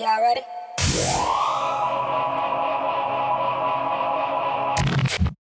[0.00, 0.40] Y'all ready?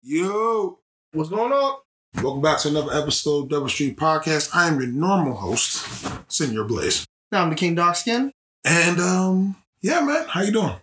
[0.04, 0.79] Yo,
[1.13, 1.77] What's going on?
[2.22, 4.50] welcome back to another episode of Double Street Podcast.
[4.53, 5.85] I am your normal host,
[6.32, 7.06] Senior Blaze.
[7.32, 8.32] Now I'm the King Darkskin.
[8.65, 10.75] And um, yeah, man, how you doing?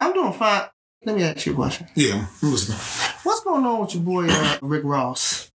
[0.00, 0.62] I'm doing fine.
[1.04, 1.88] Let me ask you a question.
[1.94, 2.78] Yeah, I'm listening.
[3.22, 5.50] What's going on with your boy uh, Rick Ross?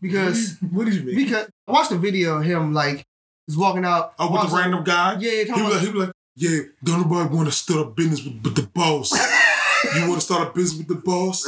[0.00, 1.16] Because what do you mean?
[1.16, 3.04] because I watched a video of him like
[3.46, 4.12] he's walking out.
[4.18, 5.16] oh, with the walking- random guy?
[5.20, 8.22] Yeah, He was, like, he was like, yeah, don't nobody want to start a business
[8.22, 9.12] with, with the boss.
[9.96, 11.44] you want to start a business with the boss?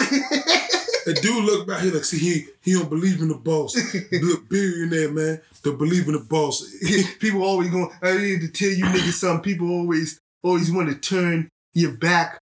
[1.09, 3.75] The dude look back here like, see, he he don't believe in the boss.
[4.13, 6.71] Look, billionaire man, don't believe in the boss.
[7.19, 7.91] people always going.
[8.03, 9.43] I need to tell you niggas something.
[9.43, 12.41] People always always want to turn your back,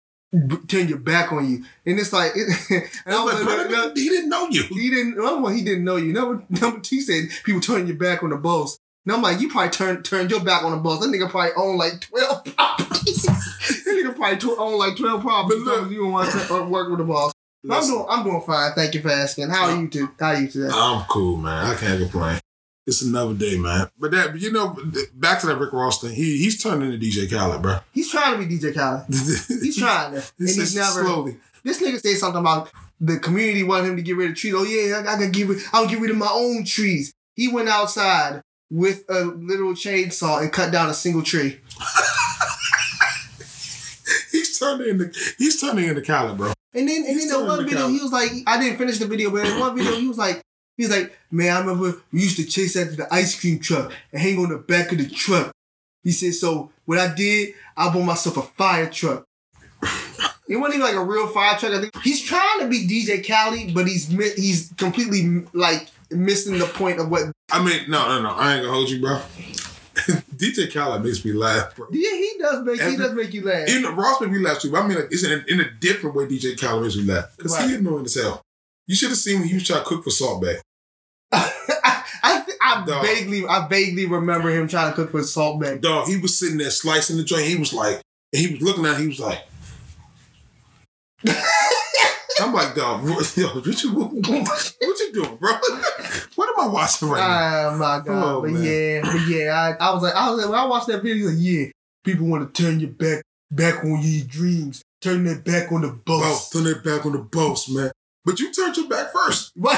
[0.67, 2.35] turn your back on you, and it's like.
[2.69, 4.61] and I was like, like, no, he didn't know you.
[4.63, 5.15] He didn't.
[5.17, 6.13] Oh, number one, he didn't know you.
[6.13, 8.77] Number number two, said people turn your back on the boss.
[9.05, 10.99] And I'm like, you probably turned turned your back on the boss.
[10.99, 13.23] That nigga probably own like twelve properties.
[13.23, 15.63] that nigga probably tw- own like twelve properties.
[15.65, 17.33] But look- you don't want to work with the boss.
[17.69, 18.05] I'm doing.
[18.09, 18.73] I'm doing fine.
[18.73, 19.49] Thank you for asking.
[19.49, 19.87] How are you?
[19.89, 20.69] To, how are you today?
[20.73, 21.65] I'm cool, man.
[21.67, 22.39] I can't complain.
[22.87, 23.87] It's another day, man.
[23.99, 24.75] But that, you know,
[25.13, 26.13] back to that Rick Ross thing.
[26.15, 27.77] He he's turning into DJ Khaled, bro.
[27.93, 29.05] He's trying to be DJ Khaled.
[29.61, 31.03] He's trying to, and he's never.
[31.05, 31.37] slowly.
[31.63, 34.55] This nigga said something about the community wanted him to get rid of trees.
[34.57, 35.59] Oh yeah, I, I gotta get rid.
[35.71, 37.13] I'll get rid of my own trees.
[37.35, 38.41] He went outside
[38.71, 41.59] with a little chainsaw and cut down a single tree.
[44.31, 46.53] He's turning into he's turning into Khaled, bro.
[46.73, 49.07] And then, and He's then the one video, he was like, I didn't finish the
[49.07, 50.41] video, but in one video, he was like,
[50.77, 54.21] he's like, man, I remember we used to chase after the ice cream truck and
[54.21, 55.51] hang on the back of the truck.
[56.03, 59.25] He said, so what I did, I bought myself a fire truck.
[60.47, 61.73] It wasn't even like a real fire truck.
[61.73, 66.65] I think he's trying to be DJ Khaled, but he's he's completely like missing the
[66.65, 67.31] point of what.
[67.51, 68.29] I mean, no, no, no.
[68.29, 69.19] I ain't gonna hold you, bro.
[70.35, 71.87] DJ Khaled makes me laugh, bro.
[71.91, 73.67] Yeah, he does make he does make you laugh.
[73.69, 75.59] Even though Ross made me laugh too, but I mean, like, it's in a, in
[75.59, 76.25] a different way.
[76.25, 77.69] DJ Khaled makes me laugh because Right.
[77.69, 78.41] he annoying as hell.
[78.87, 80.55] You should have seen when he was trying to cook for Salt Bae.
[81.31, 81.51] I
[82.23, 83.05] I, I Dog.
[83.05, 85.77] vaguely I vaguely remember him trying to cook for Salt Bae.
[85.77, 87.43] Dog, he was sitting there slicing the joint.
[87.45, 88.01] He was like,
[88.33, 88.95] and he was looking at.
[88.99, 89.39] it, He was like,
[92.41, 95.51] I'm like, dog, what, yo, what you, what, what you doing, bro?
[96.35, 97.69] What am I watching right now?
[97.69, 98.23] Oh my god!
[98.23, 98.63] Oh, but man.
[98.63, 101.27] yeah, but yeah, I, I was like, I was like, when I watched that video,
[101.27, 101.65] like, yeah,
[102.03, 105.89] people want to turn your back back on your dreams, turn their back on the
[105.89, 107.91] Boss, turn their back on the boss, man.
[108.23, 109.51] But you turned your back first.
[109.61, 109.77] What?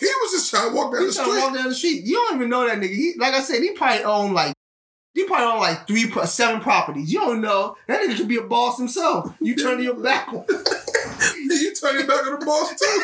[0.00, 1.42] He was just trying to walk down the trying to street.
[1.42, 2.02] walk down the street.
[2.04, 2.94] You don't even know that nigga.
[2.94, 4.52] He, like I said, he probably own like.
[5.14, 7.12] He probably own like three, seven properties.
[7.12, 7.76] You don't know.
[7.86, 9.34] That nigga could be a boss himself.
[9.40, 10.44] You turn your back on.
[10.48, 13.02] you turn your back on the boss too.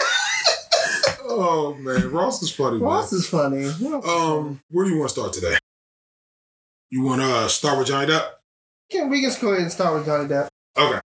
[1.29, 3.67] oh man, Ross is funny, Ross is funny.
[3.67, 5.59] Um, where do you want to start today?
[6.91, 8.31] You want to uh, start with Johnny Depp?
[8.91, 10.49] Can we just go ahead and start with Johnny Depp?
[10.79, 11.01] Okay.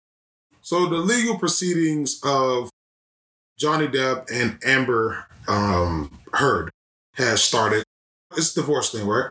[0.61, 2.69] So the legal proceedings of
[3.57, 6.71] Johnny Depp and Amber um, Heard
[7.13, 7.85] has started.
[8.35, 9.29] It's a divorce thing, right?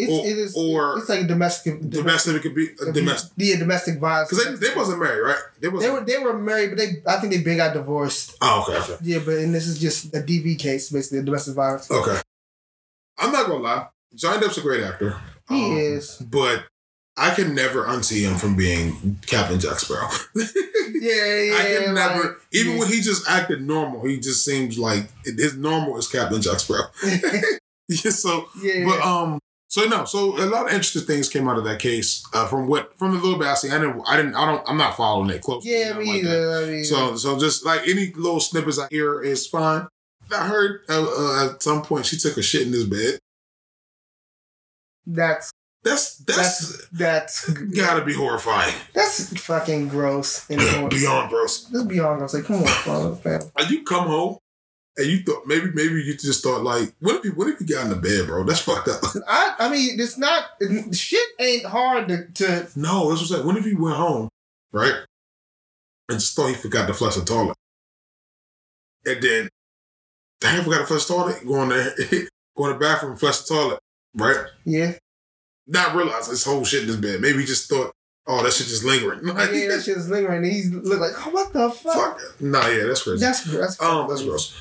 [0.00, 3.32] It's Or- it is or it's like a domestic Domestic, could be uh, domestic.
[3.36, 4.30] Yeah, domestic violence.
[4.30, 5.38] Because they, they wasn't married, right?
[5.60, 5.92] They They wasn't.
[5.94, 8.36] were they were married, but they I think they been got divorced.
[8.40, 8.96] oh, okay, okay.
[9.02, 11.90] Yeah, but and this is just a DV case, basically a domestic violence.
[11.90, 12.20] Okay.
[13.18, 13.88] I'm not gonna lie.
[14.14, 15.16] Johnny Depp's a great actor.
[15.48, 16.16] He Um, is.
[16.18, 16.64] But
[17.16, 20.08] I can never unsee him from being Captain Jack Sparrow.
[20.90, 21.54] Yeah, yeah.
[21.58, 25.54] I can never, like- even when he just acted normal, he just seems like his
[25.54, 26.88] normal is Captain Jack Sparrow.
[27.88, 29.38] yeah, so, yeah, but um,
[29.68, 32.24] so no, so a lot of interesting things came out of that case.
[32.32, 34.62] Uh, from what from the little bit I see, I didn't, I didn't, I don't,
[34.68, 35.70] I'm not following it closely.
[35.78, 36.52] yeah, me like either.
[36.62, 39.86] I mean, So, so just like any little snippets I hear is fine.
[40.34, 43.18] I heard uh, uh, at some point she took a shit in his bed.
[45.06, 45.50] that's
[45.84, 48.74] That's that's, that's that's gotta be horrifying.
[48.94, 50.48] that's fucking gross.
[50.50, 50.60] And.
[50.90, 51.64] Beyond gross.
[51.66, 52.34] That's beyond gross.
[52.34, 53.40] Like, come on, fam.
[53.68, 54.38] You come home
[54.98, 57.66] and you thought maybe maybe you just thought like what if you what if you
[57.66, 58.42] got in the bed, bro?
[58.44, 59.00] That's fucked up.
[59.28, 60.44] I I mean, it's not
[60.92, 61.26] shit.
[61.40, 64.28] Ain't hard to, to no, this was like what if you went home,
[64.72, 64.94] right?
[66.08, 67.56] And just thought he forgot to flush the toilet.
[69.06, 69.48] And then
[70.40, 71.94] damn forgot to flush the toilet, go in there,
[72.56, 73.80] go in the bathroom, flush the toilet,
[74.14, 74.46] right?
[74.64, 74.92] yeah.
[75.70, 77.20] Not realize this whole shit in his bed.
[77.20, 77.92] Maybe he just thought,
[78.26, 79.22] oh, that shit just lingering.
[79.22, 80.42] Like, yeah, that shit is lingering.
[80.42, 82.18] And he's look like, oh, what the fuck?
[82.18, 82.40] fuck.
[82.40, 83.20] Nah, yeah, that's crazy.
[83.20, 84.54] That's that's Um, that's gross.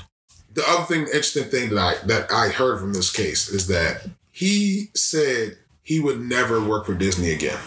[0.57, 4.07] The other thing, interesting thing that I that I heard from this case is that
[4.31, 7.59] he said he would never work for Disney again.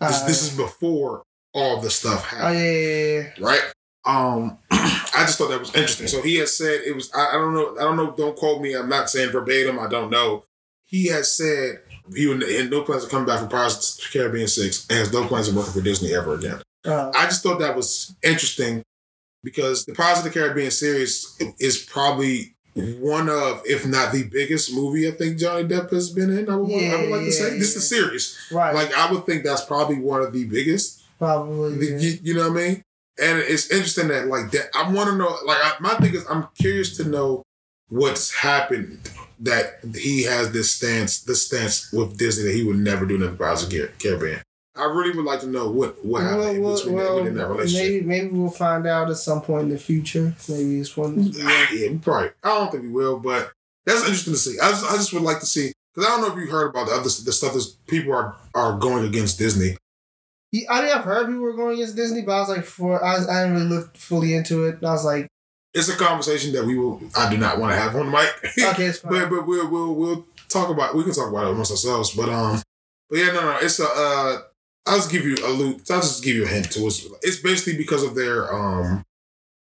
[0.00, 1.22] This, Uh, this is before
[1.52, 3.44] all the stuff Oh happened, yeah, yeah, yeah.
[3.46, 3.60] right?
[4.06, 6.06] Um, I just thought that was interesting.
[6.08, 7.12] So he has said it was.
[7.14, 7.76] I, I don't know.
[7.78, 8.12] I don't know.
[8.16, 8.72] Don't quote me.
[8.74, 9.78] I'm not saying verbatim.
[9.78, 10.44] I don't know.
[10.86, 11.80] He has said
[12.16, 15.12] He would, had no plans of coming back from Pirates of Caribbean Six, and has
[15.12, 16.62] no plans of working for Disney ever again.
[16.86, 18.82] Uh, I just thought that was interesting
[19.42, 24.74] because the Pirates of the Caribbean series is probably one of, if not the biggest
[24.74, 26.48] movie I think Johnny Depp has been in.
[26.48, 28.38] I would, I would like to say yeah, this is the series.
[28.50, 28.74] right.
[28.74, 31.02] Like I would think that's probably one of the biggest.
[31.18, 31.76] probably.
[31.76, 31.98] The- yeah.
[31.98, 32.82] You, you know what I mean?
[33.20, 34.68] And it's interesting that like that.
[34.74, 35.36] I want to know.
[35.44, 37.42] Like I, my thing is, I'm curious to know
[37.90, 39.00] what's happened
[39.40, 43.20] that he has this stance, this stance with Disney that he would never do in
[43.20, 44.40] the Pirates of the Caribbean.
[44.74, 47.48] I really would like to know what what Well, happened well, between that, within that
[47.48, 47.86] relationship.
[47.92, 50.34] maybe maybe we'll find out at some point in the future.
[50.48, 51.18] Maybe it's one.
[51.22, 52.30] yeah, we probably.
[52.42, 53.52] I don't think we will, but
[53.84, 54.58] that's interesting to see.
[54.60, 56.68] I just, I just would like to see because I don't know if you heard
[56.70, 59.76] about the other the stuff that people are are going against Disney.
[60.52, 63.02] Yeah, I mean, I've heard people were going against Disney, but I was like, for
[63.02, 64.76] I, I didn't really look fully into it.
[64.76, 65.26] And I was like,
[65.74, 67.00] It's a conversation that we will.
[67.16, 68.30] I do not want to have on the mic.
[68.72, 69.12] okay, it's fine.
[69.12, 70.94] but but we'll we'll we'll talk about.
[70.94, 72.12] We can talk about it amongst ourselves.
[72.14, 72.62] But um,
[73.10, 73.58] but yeah, no, no.
[73.60, 73.86] It's a.
[73.86, 74.38] Uh,
[74.86, 75.82] I'll just give you a loop.
[75.90, 77.02] I'll just give you a hint to it.
[77.22, 79.04] It's basically because of their um,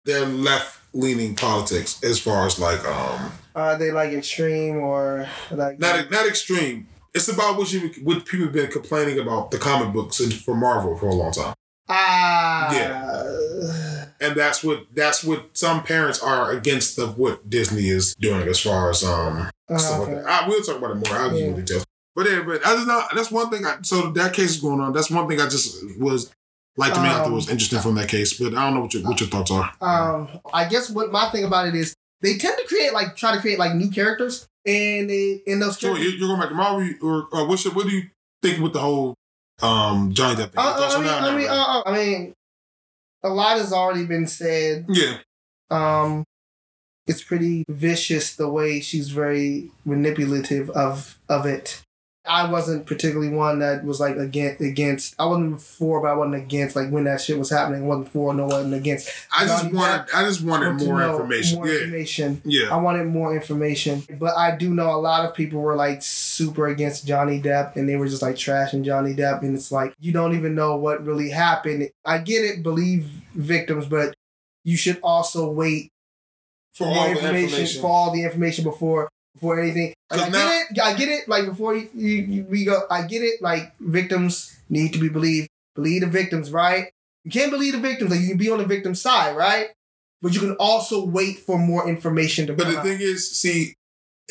[0.06, 5.80] their left leaning politics as far as like um, Are they like extreme or like?
[5.80, 6.88] not not extreme.
[7.14, 10.56] It's about what you what people have been complaining about the comic books and for
[10.56, 11.54] Marvel for a long time,
[11.90, 18.16] ah, Yeah and that's what that's what some parents are against of what Disney is
[18.16, 20.16] doing as far as um uh, stuff like okay.
[20.16, 20.26] that.
[20.26, 21.18] I, we'll talk about it more.
[21.18, 21.86] I'll give you details.
[22.16, 23.66] But yeah, but I just not, that's one thing.
[23.66, 24.94] I, so that case is going on.
[24.94, 26.32] That's one thing I just was
[26.78, 27.08] like to me.
[27.08, 28.34] I thought Um, was interesting from that case.
[28.38, 29.72] But I don't know what your what your thoughts are.
[29.82, 33.34] Um, I guess what my thing about it is they tend to create like try
[33.36, 36.14] to create like new characters, and they in those so characters.
[36.16, 38.04] you're going back to Marvel, or, or what's your, what do you
[38.44, 39.16] think with the whole
[39.62, 40.60] um Johnny Depp thing?
[40.60, 41.24] Uh, uh, I mean, that?
[41.24, 42.34] I mean, uh, uh, I mean,
[43.24, 44.86] a lot has already been said.
[44.90, 45.18] yeah,
[45.72, 46.24] Um,
[47.08, 51.82] it's pretty vicious the way she's very manipulative of of it.
[52.26, 55.14] I wasn't particularly one that was like against against.
[55.20, 56.76] I wasn't for, but I wasn't against.
[56.76, 59.10] Like when that shit was happening, I wasn't for, no wasn't against.
[59.38, 61.58] I just wanted I just wanted Want more information.
[61.58, 62.42] More yeah, information.
[62.46, 62.74] yeah.
[62.74, 66.68] I wanted more information, but I do know a lot of people were like super
[66.68, 70.14] against Johnny Depp, and they were just like trashing Johnny Depp, and it's like you
[70.14, 71.90] don't even know what really happened.
[72.06, 73.04] I get it, believe
[73.36, 74.14] victims, but
[74.64, 75.92] you should also wait
[76.74, 77.82] For more all the information, information.
[77.82, 79.94] for all the information before before anything.
[80.12, 80.80] Like, I 'Cause get it.
[80.82, 81.28] I get it.
[81.28, 82.82] Like before you, you, you we go.
[82.90, 83.42] I get it.
[83.42, 85.50] Like victims need to be believed.
[85.76, 86.90] Believe the victims, right?
[87.24, 88.12] You can't believe the victims.
[88.12, 89.68] Like you can be on the victim's side, right?
[90.22, 92.84] But you can also wait for more information to But the out.
[92.86, 93.74] thing is, see,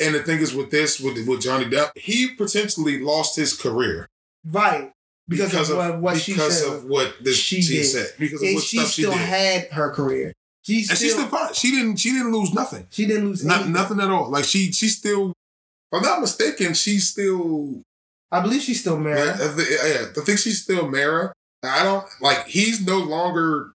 [0.00, 4.08] and the thing is with this, with with Johnny Depp, he potentially lost his career
[4.50, 4.90] right?
[5.28, 8.46] Because, of, what, what she because said, of what this, she she, said, because of
[8.48, 10.32] and what she stuff she still did, had her career.
[10.64, 11.54] She and still, she's still fine.
[11.54, 14.30] She didn't she didn't lose nothing, she didn't lose not nothing at all.
[14.30, 17.82] Like she she still, if I'm not mistaken, she's still
[18.30, 19.36] I believe she's still yeah.
[19.38, 21.32] I I think she's still Mera.
[21.64, 23.72] I don't like he's no longer.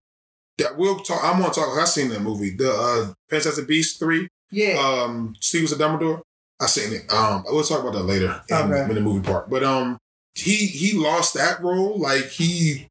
[0.58, 1.24] That we'll talk.
[1.24, 1.78] I'm gonna talk.
[1.78, 4.28] I've seen that movie, the uh, Fantastic Beasts three.
[4.50, 6.22] yeah, um Steve was a Dumbledore.
[6.60, 7.14] I seen it.
[7.14, 8.82] Um, we'll talk about that later in, Okay.
[8.90, 9.50] in the movie part.
[9.52, 10.00] But um,
[10.34, 12.00] he he lost that role.
[12.00, 12.88] Like he,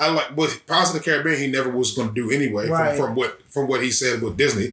[0.00, 1.38] I like with Pirates of the Caribbean.
[1.38, 2.68] He never was going to do anyway.
[2.68, 2.96] Right.
[2.96, 4.70] From, from what from what he said with Disney.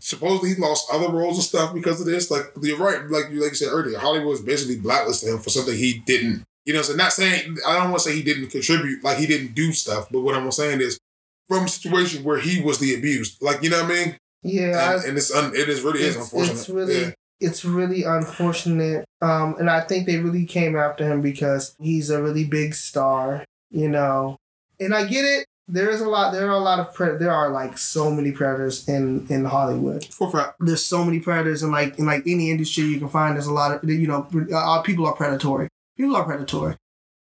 [0.00, 2.30] Supposedly he lost other roles and stuff because of this.
[2.30, 3.08] Like you're right.
[3.08, 6.44] Like you like you said earlier, Hollywood was basically blacklisted him for something he didn't.
[6.64, 9.26] You know, so not saying I don't want to say he didn't contribute, like he
[9.26, 10.08] didn't do stuff.
[10.10, 10.98] But what I'm saying is,
[11.46, 14.76] from a situation where he was the abused, like you know what I mean yeah.
[14.76, 16.52] I- and, and it's un, it is really is unfortunate.
[16.52, 17.10] it's really yeah.
[17.40, 22.22] it's really unfortunate um and i think they really came after him because he's a
[22.22, 24.36] really big star you know
[24.80, 27.32] and i get it there is a lot there are a lot of pre- there
[27.32, 30.56] are like so many predators in in hollywood For a fact.
[30.60, 33.52] there's so many predators in like in like any industry you can find there's a
[33.52, 36.76] lot of you know uh, people are predatory people are predatory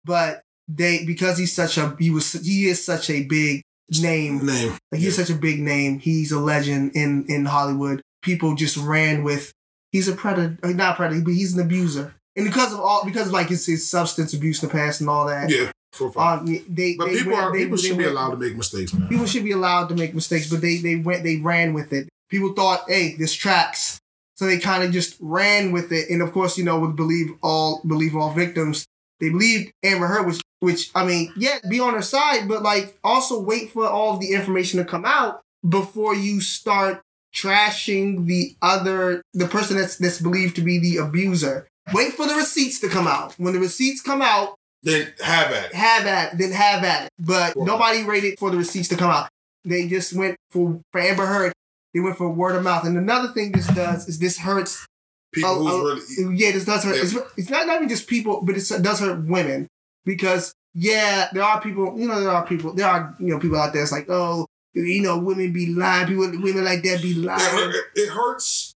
[0.05, 3.61] but they because he's such a he was he is such a big
[4.01, 4.77] name Name.
[4.91, 5.99] like he's such a big name.
[5.99, 8.01] He's a legend in in Hollywood.
[8.21, 9.51] People just ran with
[9.91, 12.15] he's a predator, uh, not predator, but he's an abuser.
[12.37, 15.09] And because of all because of like his, his substance abuse in the past and
[15.09, 16.41] all that, Yeah, a fact.
[16.41, 18.55] um, they but they people went- are they- people should be went- allowed to make
[18.55, 19.07] mistakes, man.
[19.09, 22.07] People should be allowed to make mistakes, but they they went they ran with it.
[22.29, 23.99] People thought, hey, this tracks,
[24.35, 26.09] so they kind of just ran with it.
[26.09, 28.85] And of course, you know, would believe all believe all victims.
[29.19, 32.97] They believed Amber Heard, which which I mean, yeah, be on her side, but like
[33.03, 37.01] also wait for all of the information to come out before you start
[37.35, 41.67] trashing the other the person that's that's believed to be the abuser.
[41.93, 43.33] Wait for the receipts to come out.
[43.37, 45.75] When the receipts come out, Then have at it.
[45.75, 47.09] have at it, then have at it.
[47.19, 47.65] But Right.
[47.65, 49.29] nobody waited for the receipts to come out.
[49.63, 51.53] They just went for for Amber Heard.
[51.93, 52.85] They went for word of mouth.
[52.85, 54.85] And another thing this does is this hurts
[55.33, 55.73] people who's
[56.19, 56.95] oh, really yeah, this does hurt.
[56.95, 59.67] It's, it's not, not even just people, but it's, it does hurt women
[60.05, 61.99] because yeah, there are people.
[61.99, 62.73] You know, there are people.
[62.73, 63.83] There are you know people out there.
[63.83, 66.07] It's like oh, you know, women be lying.
[66.07, 67.39] People, women like that be it, lying.
[67.39, 68.70] hurt, it hurts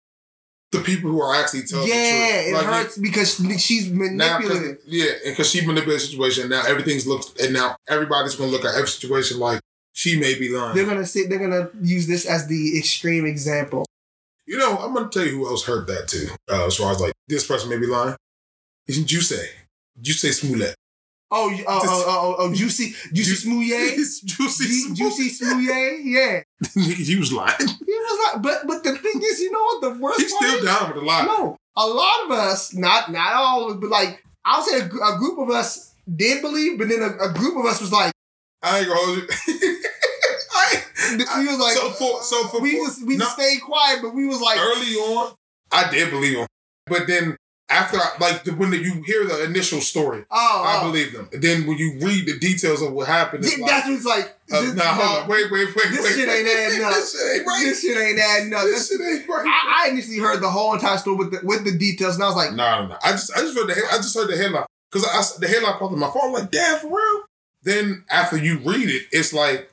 [0.78, 2.54] the people who are actually telling Yeah, the it truth.
[2.64, 4.78] Like, hurts because she's manipulative.
[4.86, 8.76] yeah, because she manipulated the situation, now everything's looked, and now everybody's gonna look at
[8.76, 9.60] every situation like
[9.94, 10.76] she may be lying.
[10.76, 13.86] They're gonna say they're gonna use this as the extreme example.
[14.46, 16.28] You know, I'm gonna tell you who else heard that too.
[16.50, 18.16] Uh, as far as like this person may be lying,
[18.88, 19.38] is Juicy.
[20.02, 20.70] Juicy Smollett.
[20.70, 20.85] Oh, you-
[21.32, 26.00] oh, oh, oh, oh, oh, oh, juicy, juicy Ju- smouye, Juicy Ju- juicy smouye.
[26.04, 26.42] Yeah,
[26.96, 27.56] he was lying.
[27.60, 30.64] he was like, but but the thing is, you know what the worst He's still
[30.64, 31.26] down with the lie.
[31.26, 35.40] No, a lot of us, not not all, but like I'll say a, a group
[35.40, 38.12] of us did believe, but then a, a group of us was like,
[38.62, 39.28] I ain't gonna hold you.
[40.58, 44.14] I, we was like, so for so for we just we no, stayed quiet, but
[44.14, 45.34] we was like, early on,
[45.72, 46.48] I did believe him,
[46.88, 50.88] but then after I, like the, when you hear the initial story, oh, I oh.
[50.92, 51.30] believe them.
[51.34, 54.38] then when you read the details of what happened, it's Th- like, that's what's like.
[54.54, 56.14] uh, this, nah, hold no, on, wait, wait, wait, this wait.
[56.14, 56.94] shit ain't adding up.
[56.94, 57.64] this shit ain't right.
[57.66, 58.62] This shit ain't adding up.
[58.64, 59.46] This shit ain't right.
[59.48, 62.28] I, I initially heard the whole entire story with the with the details, and I
[62.28, 62.98] was like, No, no, no.
[63.04, 65.48] I just, I just read the, I just heard the headline because I, I- the
[65.48, 66.26] headline popped on my phone.
[66.28, 67.24] I'm like, damn, for real.
[67.64, 69.72] Then after you read it, it's like,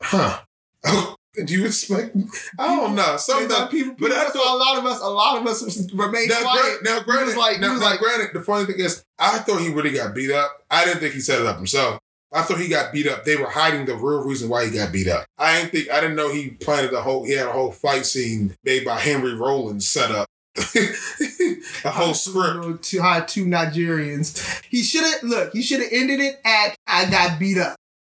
[0.00, 0.40] huh?
[1.34, 2.16] Did you expect?
[2.58, 3.16] I don't know.
[3.16, 3.70] Some that.
[3.70, 5.92] people, but people I that's thought- why a lot of us, a lot of us
[5.92, 6.80] remain Now, quiet.
[6.82, 9.38] gra- now, granted, was like- now, was now, like- granted, the funny thing is, I
[9.38, 10.62] thought he really got beat up.
[10.70, 11.98] I didn't think he set it up himself.
[12.32, 13.24] I thought he got beat up.
[13.24, 15.24] They were hiding the real reason why he got beat up.
[15.38, 15.90] I didn't think.
[15.90, 17.24] I didn't know he planted the whole.
[17.24, 20.26] He had a whole fight scene made by Henry Rollins set up.
[21.84, 22.82] a whole script.
[22.84, 24.60] To hire two Nigerians.
[24.68, 25.52] He should have look.
[25.52, 27.76] He should have ended it at "I got beat up,"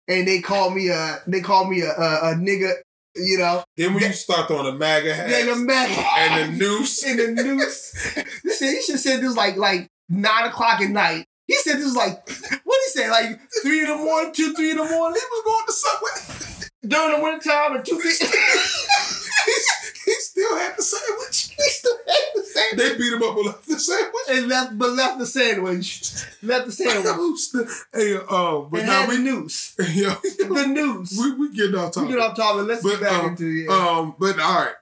[0.09, 2.73] and they called me a they called me a a, a nigga.
[3.17, 6.59] You know, Then when you start throwing the MAGA hat yeah, the man and the
[6.59, 8.15] noose, and the noose.
[8.59, 11.25] He should said this like like nine o'clock at night.
[11.47, 12.29] He said this was like
[12.65, 15.21] what he said like three in the morning, two three in the morning.
[15.21, 16.61] he was going to subway.
[16.87, 18.29] during the winter time and two three.
[20.07, 21.55] he, still had the sandwich.
[21.57, 24.13] he still had the sandwich They beat him up and left the sandwich.
[24.31, 26.13] and left, but left the sandwich.
[26.43, 29.75] Left the sandwich hey, um, but and now we, noose.
[29.95, 31.19] yo, The noose.
[31.21, 32.67] we we getting off We get off topic.
[32.69, 33.69] Let's But, get back um, into it.
[33.71, 34.75] Um, but all right,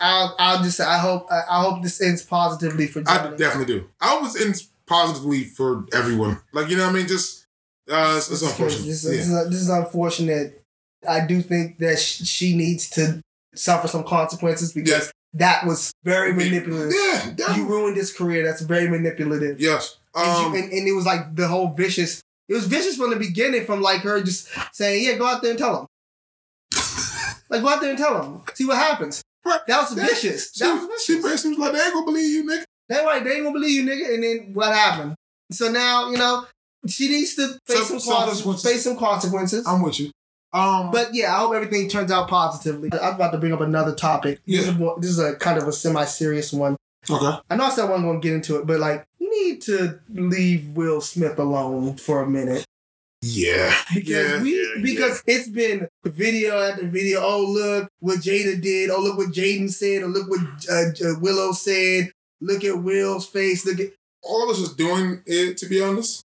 [0.00, 3.88] I'll, I'll just say I hope I, hope this ends positively for I definitely do.
[4.00, 4.54] I was in
[4.86, 6.40] positively for everyone.
[6.52, 7.06] Like you know what I mean?
[7.06, 7.46] Just
[7.90, 8.86] uh, it's, it's This is unfortunate.
[8.86, 9.10] This, Yeah.
[9.10, 10.64] this is, this is unfortunate.
[11.08, 13.20] I do think that sh- she needs to
[13.54, 16.92] suffer some consequences because that was very manipulative.
[17.38, 18.44] Yeah, You ruined his career.
[18.44, 19.60] That's very manipulative.
[19.60, 19.96] Yes.
[20.14, 22.20] and, Um, you, and, and it was like the whole vicious.
[22.48, 25.50] It was vicious from the beginning, from like her just saying, "Yeah, go out there
[25.52, 25.86] and tell him."
[27.48, 28.42] like, go out there and tell him.
[28.54, 29.22] See what happens.
[29.44, 29.60] Right.
[29.68, 30.52] That was vicious.
[30.52, 33.22] she, That was she basically was like, "They ain't gonna believe you, nigga." They right.
[33.22, 34.14] They ain't gonna believe you, nigga.
[34.14, 35.14] And then what happened?
[35.52, 36.46] So now you know
[36.88, 38.70] she needs to face Some- some, con- consequences.
[38.70, 39.66] face some consequences.
[39.66, 40.10] I'm with you.
[40.52, 42.90] Um, But yeah, I hope everything turns out positively.
[42.92, 44.40] I'm about to bring up another topic.
[44.46, 46.76] This, is, a, this is a kind of a semi-serious one.
[47.08, 47.38] okay.
[47.48, 49.62] I know I said I wasn't going to get into it, but like, you need
[49.62, 52.64] to leave Will Smith alone for a minute
[53.22, 53.72] Yeah.
[53.94, 57.20] because yeah, we yeah, because it's been video after video.
[57.22, 58.90] Oh look what Jada did.
[58.90, 60.02] Oh look what Jaden said.
[60.02, 60.40] Oh look what
[60.70, 62.10] uh, uh, Willow said.
[62.40, 63.64] Look at Will's face.
[63.66, 63.92] Look at
[64.22, 65.58] all this is doing it.
[65.58, 66.22] To be honest,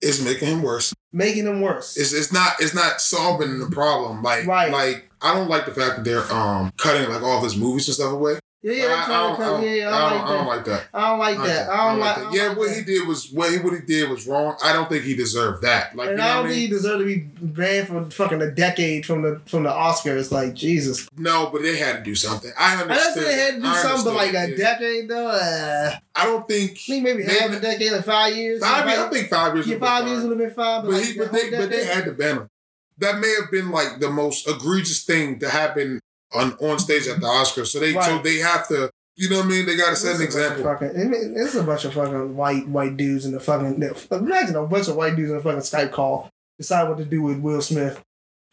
[0.00, 0.94] is making him worse.
[1.12, 1.96] making him worse.
[1.96, 4.22] It's it's not it's not solving the problem.
[4.22, 4.70] Like Right.
[4.70, 7.88] like I don't like the fact that they're um cutting like all of his movies
[7.88, 8.38] and stuff away.
[8.60, 10.88] Yeah, yeah, I, I don't, I don't, yeah, yeah, I I don't, I like that.
[10.92, 11.70] I don't like that.
[11.70, 12.16] I don't like.
[12.16, 12.32] that.
[12.32, 14.56] Yeah, what he did was what he what he did was wrong.
[14.64, 15.94] I don't think he deserved that.
[15.94, 16.60] Like and you know I don't think mean?
[16.62, 20.32] he deserved to be banned for fucking a decade from the from the Oscars.
[20.32, 21.08] Like Jesus.
[21.16, 22.50] No, but they had to do something.
[22.58, 23.16] I I understand.
[23.16, 24.56] know they had to do I something, but like a yeah.
[24.56, 25.28] decade though.
[25.28, 28.60] Uh, I don't think I think maybe, half a decade, like five years.
[28.60, 28.98] Five years.
[28.98, 29.68] I think five years.
[29.68, 30.82] yeah, five years would have been fine.
[30.82, 32.50] But, But, like, he, but, they, but they had to ban him.
[32.98, 36.00] That may have been like the most egregious thing to happen
[36.34, 37.68] on on stage at the Oscars.
[37.68, 38.90] So they so they have to.
[39.20, 39.66] You know what I mean?
[39.66, 40.62] They got to set an a bunch of example.
[40.62, 43.82] Fucking, it's a bunch of fucking white white dudes in the fucking.
[44.12, 47.22] Imagine a bunch of white dudes in a fucking Skype call decide what to do
[47.22, 48.00] with Will Smith.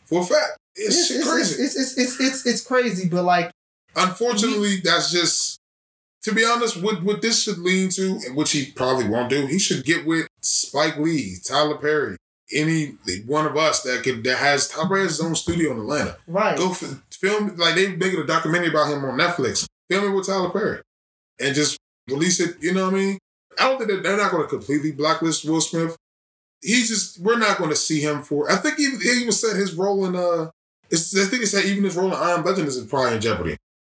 [0.05, 1.63] For a fact, it's, It's, crazy.
[1.63, 3.51] it's, it's, it's, it's, it's crazy, but like,
[3.95, 5.59] Unfortunately, that's just.
[6.23, 9.45] To be honest, what what this should lean to, and which he probably won't do,
[9.45, 12.17] he should get with Spike Lee, Tyler Perry,
[12.51, 15.77] any one of us that could that has Tyler Perry has his own studio in
[15.81, 16.17] Atlanta.
[16.25, 16.57] right.
[16.57, 19.67] Go f- film like they making a documentary about him on Netflix.
[19.89, 20.81] Film it with Tyler Perry,
[21.39, 21.77] and just
[22.09, 22.57] release it.
[22.61, 23.17] You know what I mean?
[23.59, 25.95] I don't think that they're not going to completely blacklist Will Smith.
[26.61, 28.51] He's just we're not going to see him for.
[28.51, 30.49] I think even he even said his role in uh.
[30.89, 33.21] It's, I think he said even his role in I Am Legend is probably in
[33.21, 33.57] jeopardy.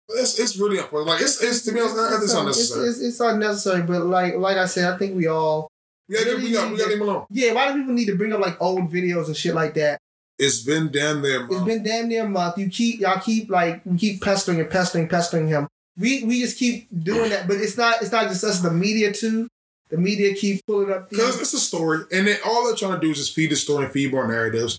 [0.08, 1.12] It's, it's really unfortunate.
[1.12, 2.88] Like it's, it's to be honest, it's, it's unnecessary.
[2.88, 5.68] It's, it's, unnecessary, but like like I said, I think we all
[6.08, 7.26] we gotta, we got we leave him alone.
[7.30, 9.99] Yeah, why do people need to bring up like old videos and shit like that?
[10.38, 11.40] It's been damn near.
[11.40, 11.52] Month.
[11.52, 12.59] It's been damn near a month.
[12.59, 15.69] You keep y'all keep like we keep pestering and pestering, pestering him.
[15.99, 18.61] We we just keep doing that, but it's not it's not just us.
[18.61, 19.49] The media too.
[19.88, 23.00] The media keep pulling up because it's a story, and then all they're trying to
[23.00, 24.78] do is just feed the story and feed more narratives.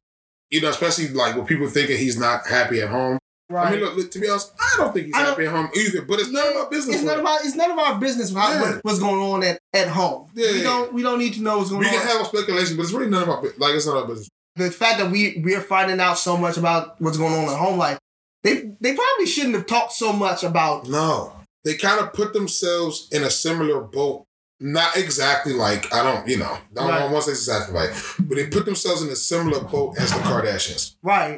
[0.49, 3.17] You know, especially like when people thinking he's not happy at home.
[3.49, 3.67] Right.
[3.67, 6.01] I mean, look, look, to be honest, I don't think he's happy at home either.
[6.01, 6.97] But it's yeah, none of our business.
[6.97, 7.39] It's none of our.
[7.39, 8.61] It's none of our business how, yeah.
[8.61, 10.29] what, what's going on at, at home.
[10.35, 10.93] Yeah, we don't.
[10.93, 11.93] We don't need to know what's going we on.
[11.93, 13.41] We can have a speculation, but it's really none of our.
[13.57, 14.27] Like it's not our business.
[14.57, 17.77] The fact that we we're finding out so much about what's going on at home
[17.77, 17.99] life,
[18.43, 20.87] they they probably shouldn't have talked so much about.
[20.87, 21.33] No,
[21.63, 24.23] they kind of put themselves in a similar boat.
[24.59, 27.11] Not exactly like I don't, you know, I don't right.
[27.11, 30.19] want to say exactly like, but they put themselves in a similar boat as the
[30.19, 30.95] Kardashians.
[31.03, 31.37] Right.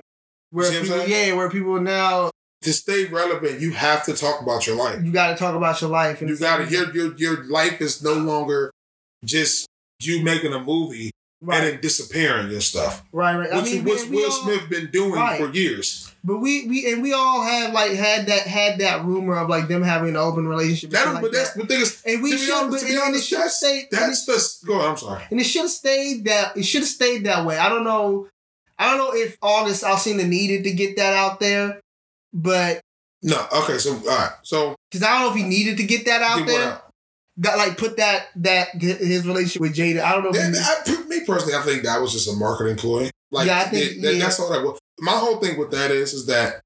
[0.52, 4.76] Where people, yeah, where people now to stay relevant, you have to talk about your
[4.76, 5.04] life.
[5.04, 6.22] You got to talk about your life.
[6.22, 8.72] And you got to your your your life is no longer
[9.26, 9.68] just
[10.02, 11.64] you making a movie right.
[11.64, 13.04] and then disappearing and stuff.
[13.12, 13.54] Right, right.
[13.54, 15.40] Which, I mean, which Will all, Smith been doing right.
[15.40, 16.12] for years.
[16.24, 19.70] But we we and we all have like had that had that rumor of like
[19.70, 20.90] them having an open relationship.
[20.92, 23.40] That, like but that's the thing is, and we should, honest, and, and it should
[23.40, 23.88] have stayed.
[23.90, 24.80] That's the go.
[24.80, 25.24] Ahead, I'm sorry.
[25.32, 26.58] And it should have stayed that.
[26.58, 27.58] It should have stayed that way.
[27.58, 28.28] I don't know.
[28.78, 31.80] I don't know if August Alsina needed to get that out there,
[32.34, 32.82] but
[33.24, 33.48] no.
[33.54, 33.78] Okay.
[33.78, 34.32] So all right.
[34.44, 36.74] So because I don't know if he needed to get that out there.
[36.74, 36.89] Out.
[37.40, 40.02] Got like put that that his relationship with Jada.
[40.02, 40.32] I don't know.
[40.32, 43.10] That, I, me personally, I think that was just a marketing ploy.
[43.32, 44.20] Like yeah, I think it, that, yeah.
[44.20, 44.80] that's all that was.
[45.00, 46.62] My whole thing with that is is that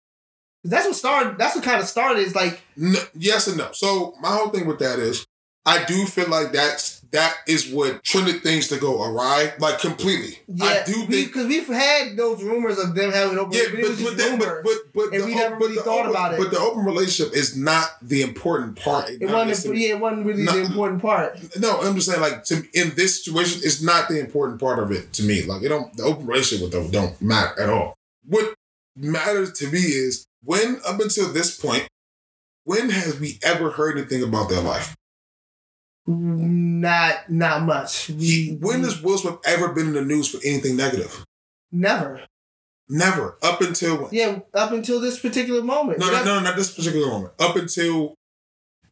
[0.63, 1.37] that's what started.
[1.37, 2.21] That's what kind of started.
[2.21, 3.69] Is like no, yes and no.
[3.73, 5.25] So my whole thing with that is
[5.65, 10.39] I do feel like that's that is what trended things to go awry, like completely.
[10.47, 13.53] Yeah, I do think because we, have had those rumors of them having open.
[13.53, 16.39] Yeah, but, but, that, but, but, but and we never really thought open, about it.
[16.39, 19.09] But the open relationship is not the important part.
[19.09, 19.77] It wasn't.
[19.77, 21.39] Yeah, it wasn't really not, the important part.
[21.59, 24.91] No, I'm just saying, like to, in this situation, it's not the important part of
[24.91, 25.43] it to me.
[25.43, 25.95] Like it don't.
[25.95, 27.93] The open relationship with them don't matter at all.
[28.27, 28.55] What
[28.97, 31.87] matters to me is when up until this point,
[32.63, 34.95] when has we ever heard anything about their life?
[36.05, 38.09] Not not much.
[38.09, 41.25] We, when has Will Smith ever been in the news for anything negative?
[41.71, 42.21] Never.
[42.89, 43.37] Never.
[43.41, 44.09] Up until when?
[44.11, 45.99] Yeah, up until this particular moment.
[45.99, 47.33] No, no, no, not this particular moment.
[47.39, 48.15] Up until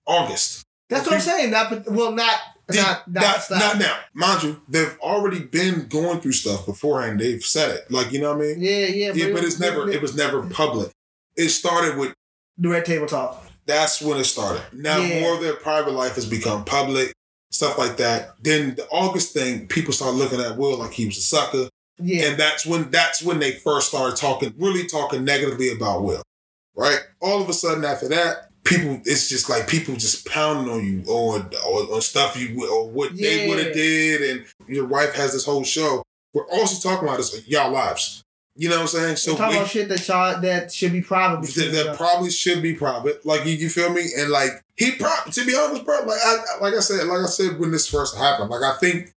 [0.06, 0.64] August.
[0.90, 1.52] That's what I'm saying.
[1.52, 3.98] Not well, not the, not, not, not, not, now.
[4.14, 7.20] Mind you, they've already been going through stuff beforehand.
[7.20, 7.92] They've said it.
[7.92, 8.62] Like, you know what I mean?
[8.62, 9.12] Yeah, yeah.
[9.14, 10.92] yeah but, but it's never it was never public.
[11.36, 12.14] It started with
[12.58, 13.51] the red table talk.
[13.72, 14.62] That's when it started.
[14.74, 15.22] Now yeah.
[15.22, 17.14] more of their private life has become public,
[17.52, 18.36] stuff like that.
[18.44, 21.70] Then the August thing, people start looking at Will like he was a sucker.
[21.98, 22.26] Yeah.
[22.26, 26.22] And that's when that's when they first started talking, really talking negatively about Will.
[26.76, 27.00] Right?
[27.22, 31.06] All of a sudden after that, people it's just like people just pounding on you
[31.08, 33.30] or or, or stuff you or what yeah.
[33.30, 36.04] they would have did and your wife has this whole show.
[36.34, 38.22] We're also talking about this y'all lives.
[38.62, 39.16] You know what I'm saying?
[39.16, 41.42] So talk about shit that y'all that should be private.
[41.48, 43.26] That, that probably should be private.
[43.26, 44.10] Like you, you feel me?
[44.16, 46.02] And like he probably to be honest, bro.
[46.02, 49.16] Like I like I said, like I said when this first happened, like I think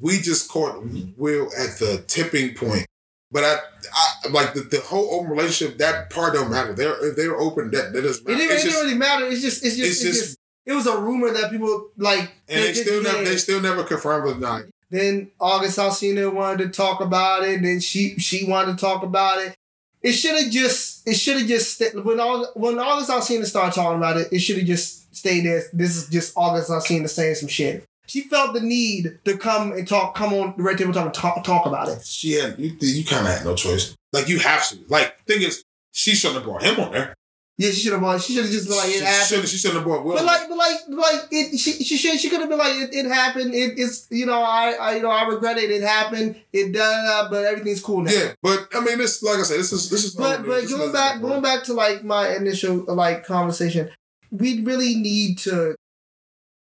[0.00, 0.80] we just caught
[1.16, 2.86] Will at the tipping point.
[3.32, 3.56] But I,
[3.96, 5.78] I like the, the whole open relationship.
[5.78, 6.72] That part don't matter.
[6.72, 7.72] They're they're open.
[7.72, 8.40] That that doesn't matter.
[8.40, 9.26] It, didn't, it just, really matter.
[9.26, 12.30] It's just it's just it's, it's just, just, It was a rumor that people like.
[12.48, 14.38] And they, they still never they still never confirmed it.
[14.38, 14.62] Not
[14.94, 17.62] then August Alsina wanted to talk about it.
[17.62, 19.54] Then she she wanted to talk about it.
[20.02, 23.98] It should have just it should have just when all when August Alsina started talking
[23.98, 24.28] about it.
[24.32, 25.62] It should have just stayed there.
[25.72, 27.84] This is just August Alsina saying some shit.
[28.06, 31.14] She felt the need to come and talk, come on the red table talk and
[31.14, 32.04] talk, talk about it.
[32.04, 33.96] She had you, you kind of had no choice.
[34.12, 34.78] Like you have to.
[34.88, 37.14] Like thing is, she shouldn't have brought him on there.
[37.56, 38.18] Yeah, she should have won.
[38.18, 39.48] She should have just been like, it happened.
[39.48, 40.16] She should have brought Will.
[40.16, 41.56] But like, but like, like it.
[41.56, 43.54] She she should she could have been like, it, it happened.
[43.54, 45.70] It, it's you know I, I you know I regret it.
[45.70, 46.34] It happened.
[46.52, 47.30] It done.
[47.30, 48.10] But everything's cool now.
[48.10, 50.16] Yeah, but I mean, this like I said, this is this is.
[50.16, 53.88] But but going back going back to like my initial like conversation,
[54.32, 55.76] we really need to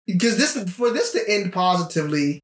[0.07, 2.41] because this for this to end positively.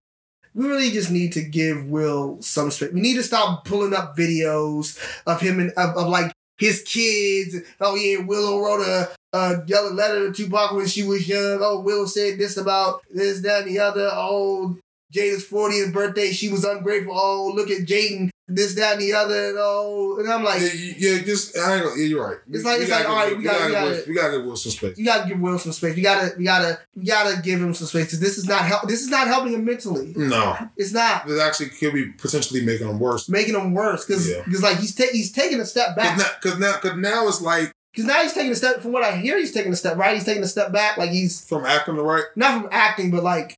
[0.57, 2.92] We really just need to give Will some space.
[2.92, 7.57] We need to stop pulling up videos of him and of, of like his kids.
[7.81, 11.59] Oh yeah, Willow wrote a, a yellow letter to Tupac when she was young.
[11.62, 14.09] Oh, Willow said this about this, that, and the other.
[14.12, 14.77] Oh,
[15.14, 17.14] Jada's 40th birthday, she was ungrateful.
[17.16, 19.50] Oh, look at Jaden, this, that, and the other.
[19.50, 22.38] And oh, and I'm like, yeah, yeah just I ain't, yeah, you're right.
[22.50, 24.72] It's like it's like all right, we, gotta, we gotta, we gotta give Will some
[24.72, 24.98] space.
[24.98, 25.96] You gotta give Will some space.
[25.96, 28.11] You gotta, we gotta, we gotta give him some space.
[28.18, 28.88] This is not help.
[28.88, 30.12] This is not helping him mentally.
[30.16, 31.27] No, it's not.
[31.29, 33.29] This actually could be potentially making him worse.
[33.29, 34.68] Making him worse because because yeah.
[34.68, 36.18] like he's ta- he's taking a step back.
[36.42, 38.81] Because now because now, now it's like Because now he's taking a step.
[38.83, 40.14] From what I hear, he's taking a step right.
[40.14, 40.98] He's taking a step back.
[40.98, 42.24] Like he's From acting the right.
[42.35, 43.57] not from acting, but like,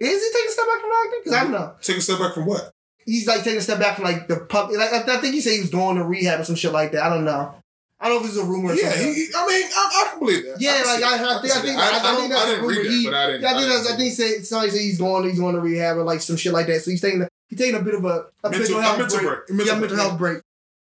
[0.00, 1.20] is he taking a step back from acting?
[1.24, 1.58] Because I don't know.
[1.58, 1.80] Mm-hmm.
[1.82, 2.70] Taking a step back from what?
[3.06, 4.78] He's like taking a step back from like the public.
[4.78, 6.92] Like I, I think he said he was going to rehab or some shit like
[6.92, 7.02] that.
[7.02, 7.54] I don't know.
[8.02, 8.70] I don't know if it's a rumor.
[8.70, 9.14] Or Yeah, something.
[9.14, 10.56] he, I mean, I, I can believe that.
[10.60, 11.14] Yeah, can like I.
[11.14, 12.04] I, think, I think, that.
[12.04, 12.80] I, I, think that's I didn't rumor.
[12.80, 13.42] read that, He, but I didn't.
[13.42, 15.60] yeah, I think that's, I think he said somebody said he's going, he's going to
[15.60, 16.80] rehab or like some shit like that.
[16.80, 19.18] So he's taking, a, he's taking a bit of a, a Mental- mental health mental
[19.18, 19.28] break.
[19.46, 19.50] break.
[19.50, 20.38] Mental yeah, mental health break.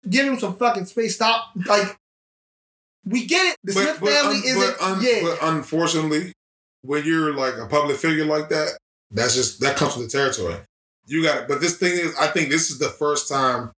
[0.10, 1.16] Give him some fucking space.
[1.16, 1.50] Stop.
[1.66, 1.98] Like,
[3.06, 3.58] we get it.
[3.64, 4.78] The Smith family un- isn't.
[4.80, 6.34] but, un- yeah, but unfortunately,
[6.82, 8.78] when you're like a public figure like that,
[9.12, 10.56] that's just that comes with the territory.
[11.06, 11.48] You got it.
[11.48, 13.72] But this thing is, I think this is the first time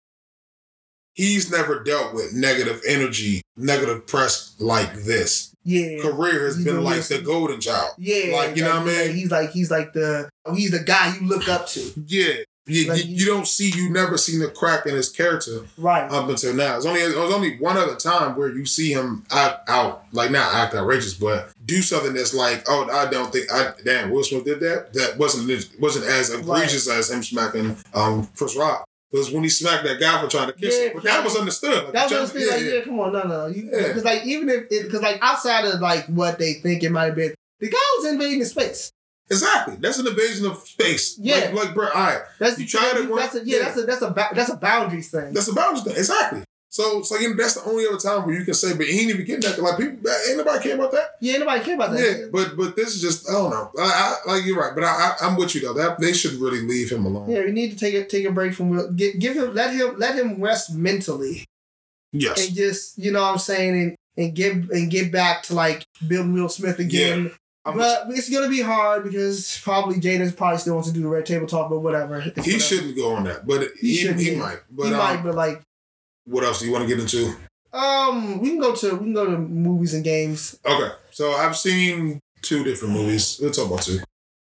[1.13, 5.54] he's never dealt with negative energy, negative press like this.
[5.63, 7.91] yeah, Career has He's been like the golden child.
[7.98, 8.36] yeah.
[8.36, 9.15] like, you know what I mean?
[9.15, 11.91] He's like, he's like the, he's the guy you look up to.
[12.08, 12.43] Yeah.
[12.65, 16.10] You, Like, you, you don't see, you never seen the crack in his character Right.
[16.10, 16.78] up until now.
[16.78, 20.32] It's only it was only one other time where you see him act out, like
[20.32, 24.23] not act outrageous, but do something that's like, oh, I don't think, I damn, Will
[24.23, 24.93] Smith did that.
[24.93, 25.49] That wasn't
[25.80, 28.86] wasn't as egregious as him smacking um Chris Rock.
[29.12, 30.91] Was when he smacked that guy for trying to kiss Yeah, him.
[30.95, 31.84] But that was understood.
[31.84, 32.82] Like, That was what yeah, like, yeah.
[32.84, 33.88] come on, no, no, you Yeah.
[33.89, 37.15] because like even if because like outside of like what they think it might have
[37.15, 38.91] been, the guy was invading the space.
[39.34, 39.76] Exactly.
[39.80, 41.17] That's an invasion of space.
[41.19, 41.36] Yeah.
[41.36, 42.22] Like, like bro, all right.
[42.39, 43.63] That's You tried it That's a, yeah, Yeah.
[43.65, 45.34] that's a that's a ba- that's a boundaries thing.
[45.34, 45.98] That's a boundary thing.
[45.98, 46.43] Exactly.
[46.69, 48.88] So it's like you know, that's the only other time where you can say, but
[48.88, 49.62] he ain't even getting that.
[49.62, 51.12] Like people, ain't nobody care about that.
[51.22, 52.00] yeah, nobody care about that.
[52.02, 53.69] Yeah, but but this is just I don't know.
[53.78, 55.74] I, I like you're right, but I, I I'm with you though.
[55.74, 57.30] That they should really leave him alone.
[57.30, 58.96] Yeah, we need to take a take a break from.
[58.96, 61.46] Get, give him let him let him rest mentally
[62.12, 62.48] Yes.
[62.48, 65.84] and just you know what I'm saying and and get and get back to like
[66.08, 67.32] building Will Smith again.
[67.65, 71.08] I'm but it's gonna be hard because probably Jaden probably still wants to do the
[71.08, 72.19] red table talk, but whatever.
[72.19, 72.60] It's he whatever.
[72.60, 74.60] shouldn't go on that, but He he he, might.
[74.69, 75.62] But he um, might, but like
[76.26, 77.36] what else do you want to get into?
[77.73, 80.60] um, we can go to we can go to movies and games.
[80.65, 83.39] Okay, so I've seen two different movies.
[83.41, 83.99] Let's talk about two.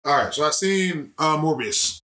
[0.04, 1.98] All right, so I've seen uh, Morbius.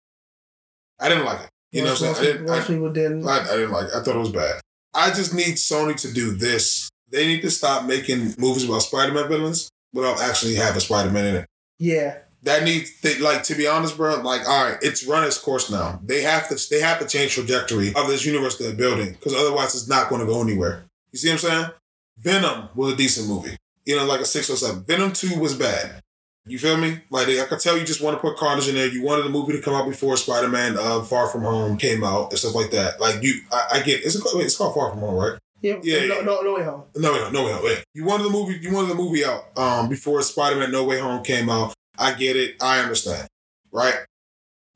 [1.01, 1.49] I didn't like it.
[1.71, 2.27] You know most, what I'm saying?
[2.27, 3.29] I didn't, most I, people didn't.
[3.29, 3.95] I, I didn't like it.
[3.95, 4.61] I thought it was bad.
[4.93, 6.89] I just need Sony to do this.
[7.11, 11.37] They need to stop making movies about Spider-Man villains without actually having a Spider-Man in
[11.37, 11.49] it.
[11.79, 14.21] yeah, That needs they, like to be honest, bro.
[14.21, 16.01] Like, all right, it's run its course now.
[16.05, 19.75] They have to they have to change trajectory of this universe they're building because otherwise
[19.75, 20.85] it's not going to go anywhere.
[21.13, 21.71] You see what I'm saying?
[22.19, 23.57] Venom was a decent movie.
[23.87, 24.85] You know, like a six or seven.
[24.85, 26.01] Venom two was bad.
[26.47, 26.99] You feel me?
[27.09, 28.89] Like I could tell you just want to put Carnage in there.
[28.89, 32.05] You wanted the movie to come out before Spider Man uh, Far From Home came
[32.05, 33.01] out and stuff like that.
[33.01, 35.39] Like you, I, I get it's wait, it's called Far From Home, right?
[35.65, 36.25] Yeah, Yeah, No, yeah.
[36.25, 36.83] no, no way home.
[36.97, 37.85] No, wait, no, wait, wait.
[37.95, 38.59] You wanted the movie.
[38.61, 41.75] You wanted the movie out um, before Spider Man No Way Home came out.
[41.99, 42.57] I get it.
[42.61, 43.29] I understand,
[43.73, 43.95] right?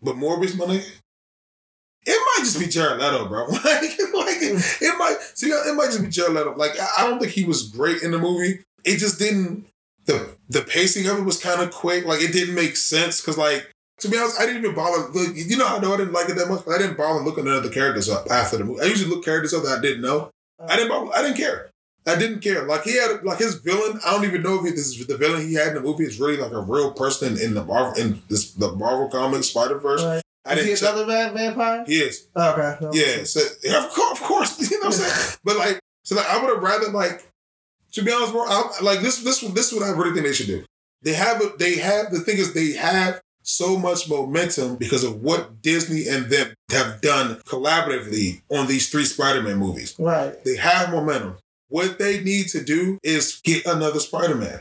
[0.00, 0.88] But Morbius, my nigga,
[2.06, 3.46] it might just be Jared Leto, bro.
[3.48, 5.48] like, like it, it might see.
[5.48, 6.54] It might just be Jared Leto.
[6.56, 8.60] Like, I, I don't think he was great in the movie.
[8.84, 9.66] It just didn't.
[10.06, 12.06] The the pacing of it was kind of quick.
[12.06, 13.70] Like, it didn't make sense because, like.
[14.02, 15.08] To be honest, I didn't even bother.
[15.08, 16.62] Look, you know, I know I didn't like it that much.
[16.68, 18.80] I didn't bother looking at the characters up after the movie.
[18.80, 20.30] I usually look characters up that I didn't know.
[20.66, 21.12] I didn't.
[21.14, 21.70] I didn't care.
[22.06, 22.64] I didn't care.
[22.64, 24.00] Like he had, like his villain.
[24.04, 26.04] I don't even know if he, this is the villain he had in the movie
[26.04, 29.78] is really like a real person in the Marvel in this the Marvel comics Spider
[29.78, 30.02] Verse.
[30.02, 30.22] Right.
[30.46, 30.78] I Is he didn't.
[30.80, 30.88] Check.
[30.94, 31.84] another va- vampire?
[31.86, 32.28] He is.
[32.34, 32.78] Oh, okay.
[32.80, 32.92] No.
[32.94, 33.24] Yeah.
[33.24, 34.70] So of course, of course.
[34.70, 35.38] You know what I'm saying?
[35.44, 37.26] But like, so like, I would have rather like.
[37.92, 40.34] To be honest, bro, I, like this, this, this, is what I really think they
[40.34, 40.62] should do.
[41.02, 42.10] They have, a, they have.
[42.10, 47.00] The thing is, they have so much momentum because of what Disney and them have
[47.00, 49.94] done collaboratively on these three Spider-Man movies.
[49.98, 50.32] Right.
[50.44, 51.36] They have momentum.
[51.68, 54.60] What they need to do is get another Spider-Man.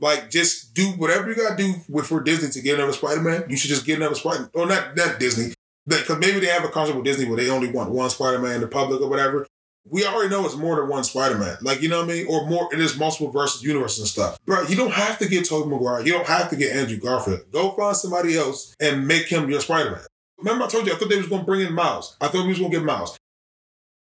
[0.00, 3.46] Like, just do whatever you gotta do with for Disney to get another Spider-Man.
[3.48, 4.40] You should just get another Spider.
[4.40, 4.50] Man.
[4.54, 5.54] Or not not Disney,
[5.86, 8.60] because maybe they have a contract with Disney where they only want one Spider-Man in
[8.60, 9.46] the public or whatever.
[9.88, 11.58] We already know it's more than one Spider-Man.
[11.60, 12.26] Like, you know what I mean?
[12.28, 14.38] Or more, it is multiple versus universe and stuff.
[14.46, 16.00] Bro, you don't have to get Tobey Maguire.
[16.00, 17.40] You don't have to get Andrew Garfield.
[17.52, 20.00] Go find somebody else and make him your Spider-Man.
[20.38, 22.16] Remember I told you, I thought they was going to bring in Miles.
[22.20, 23.16] I thought we was going to get Miles.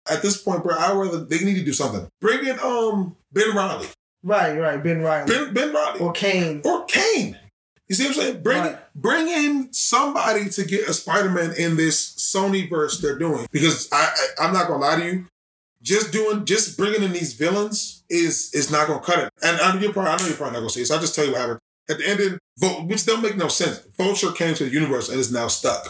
[0.08, 2.06] At this point, bro, I rather, they need to do something.
[2.20, 3.88] Bring in um Ben Reilly.
[4.22, 4.56] Right.
[4.56, 4.82] Right.
[4.82, 5.98] Ben Reilly Ben, ben Reilly.
[6.00, 6.62] or Kane.
[6.64, 7.36] Or Kane.
[7.88, 8.42] You see what I'm saying?
[8.42, 8.78] Bring Right.
[8.94, 13.46] bring in somebody to get a Spider-Man in this Sony verse they're doing.
[13.50, 15.26] Because I, I I'm not gonna lie to you,
[15.82, 19.30] just doing just bringing in these villains is is not gonna cut it.
[19.42, 21.14] And I know you're probably I know you're probably not gonna see so I'll just
[21.14, 21.60] tell you what happened.
[21.88, 23.80] At the end of Vul- which don't make no sense.
[23.96, 25.86] Vulture came to the universe and is now stuck.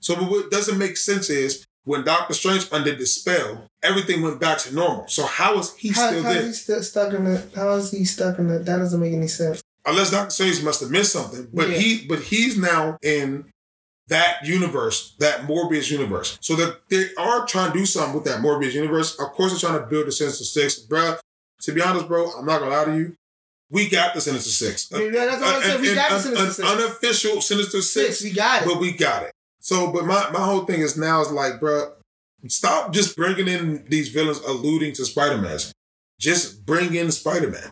[0.00, 4.40] So but what doesn't make sense is when Doctor Strange undid the spell, everything went
[4.40, 5.06] back to normal.
[5.08, 6.42] So how is he How, still how there?
[6.42, 7.42] is he still stuck in the?
[7.54, 8.58] How is he stuck in the?
[8.58, 9.62] That doesn't make any sense.
[9.86, 11.48] unless Doctor Strange must have missed something.
[11.52, 11.78] But Yeah.
[11.78, 13.50] he but he's now in
[14.08, 16.38] that universe, that Morbius universe.
[16.40, 19.18] So that they are trying to do something with that Morbius universe.
[19.18, 21.18] Of course, they're trying to build the Sinister Six, bruh.
[21.62, 23.14] To be honest, bro, I'm not gonna lie to you.
[23.70, 24.88] We got the Sinister Six.
[24.90, 25.80] Yeah, that's what I said.
[25.80, 26.68] We An- got the an- Sinister an Six.
[26.70, 28.66] unofficial Sinister Six, Six, we got it.
[28.66, 29.32] but we got it.
[29.60, 31.90] So, but my, my whole thing is now is like, bruh,
[32.46, 35.58] stop just bringing in these villains alluding to Spider Man.
[36.18, 37.70] Just bring in Spider Man.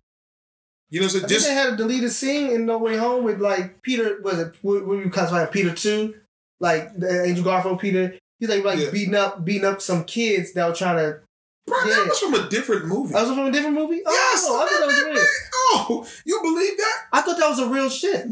[0.90, 3.25] You know what I'm I Just they had a deleted scene in No Way Home
[3.25, 4.20] with like Peter.
[4.22, 6.14] Was it what, what you classify it, Peter two?
[6.61, 8.14] Like the Andrew Garfield Peter.
[8.38, 8.90] He's like like Yeah.
[8.90, 11.21] beating up beating up some kids that were trying to.
[11.66, 11.95] bro, yeah.
[11.97, 13.12] that was from a different movie.
[13.12, 14.03] That was from a different movie.
[14.07, 15.27] yes, Oh, I thought that was real.
[15.69, 16.97] Oh, you believe that?
[17.12, 18.27] I thought that was a real shit.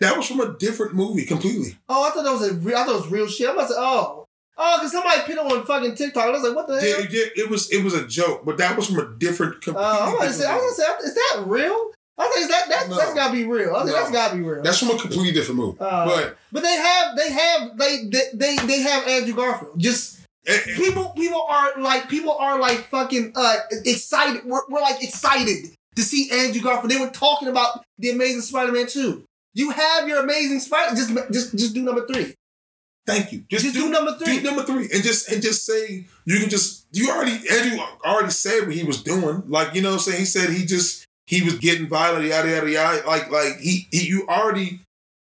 [0.00, 1.78] That was from a different movie completely.
[1.88, 2.76] Oh, I thought that was a real.
[2.76, 3.48] I thought it was real shit.
[3.48, 4.24] I'm about to say, oh,
[4.58, 6.24] oh, because somebody put it on fucking TikTok.
[6.24, 7.06] I was like, what the Yeah, hell?
[7.10, 9.82] yeah, it was it was a joke, but that was from a different completely.
[9.90, 11.90] Uh, I'm about to say, I was gonna say, is that real?
[12.18, 12.96] I think that that No.
[12.96, 13.74] that's gotta be real.
[13.74, 14.00] I think No.
[14.00, 14.62] that's gotta be real.
[14.62, 15.78] That's from a completely different movie.
[15.80, 19.78] Uh, but But they have, they have, they, they, they, they have Andrew Garfield.
[19.78, 24.44] Just eh, people, people are like, people are like fucking uh excited.
[24.44, 26.90] We're, we're like excited to see Andrew Garfield.
[26.90, 29.24] They were talking about the Amazing Spider-Man two.
[29.54, 30.94] You have your Amazing Spider.
[30.96, 32.34] Just, just, just do number three.
[33.06, 33.44] thank you.
[33.50, 34.38] Just, Just, do, do, number three.
[34.38, 38.30] do number three and just and just say you can just you already Andrew already
[38.30, 39.42] said what he was doing.
[39.48, 40.18] Like you know what I'm saying?
[40.20, 43.06] He said he just he was getting violent, yada yada yada.
[43.06, 44.80] Like like he, he you already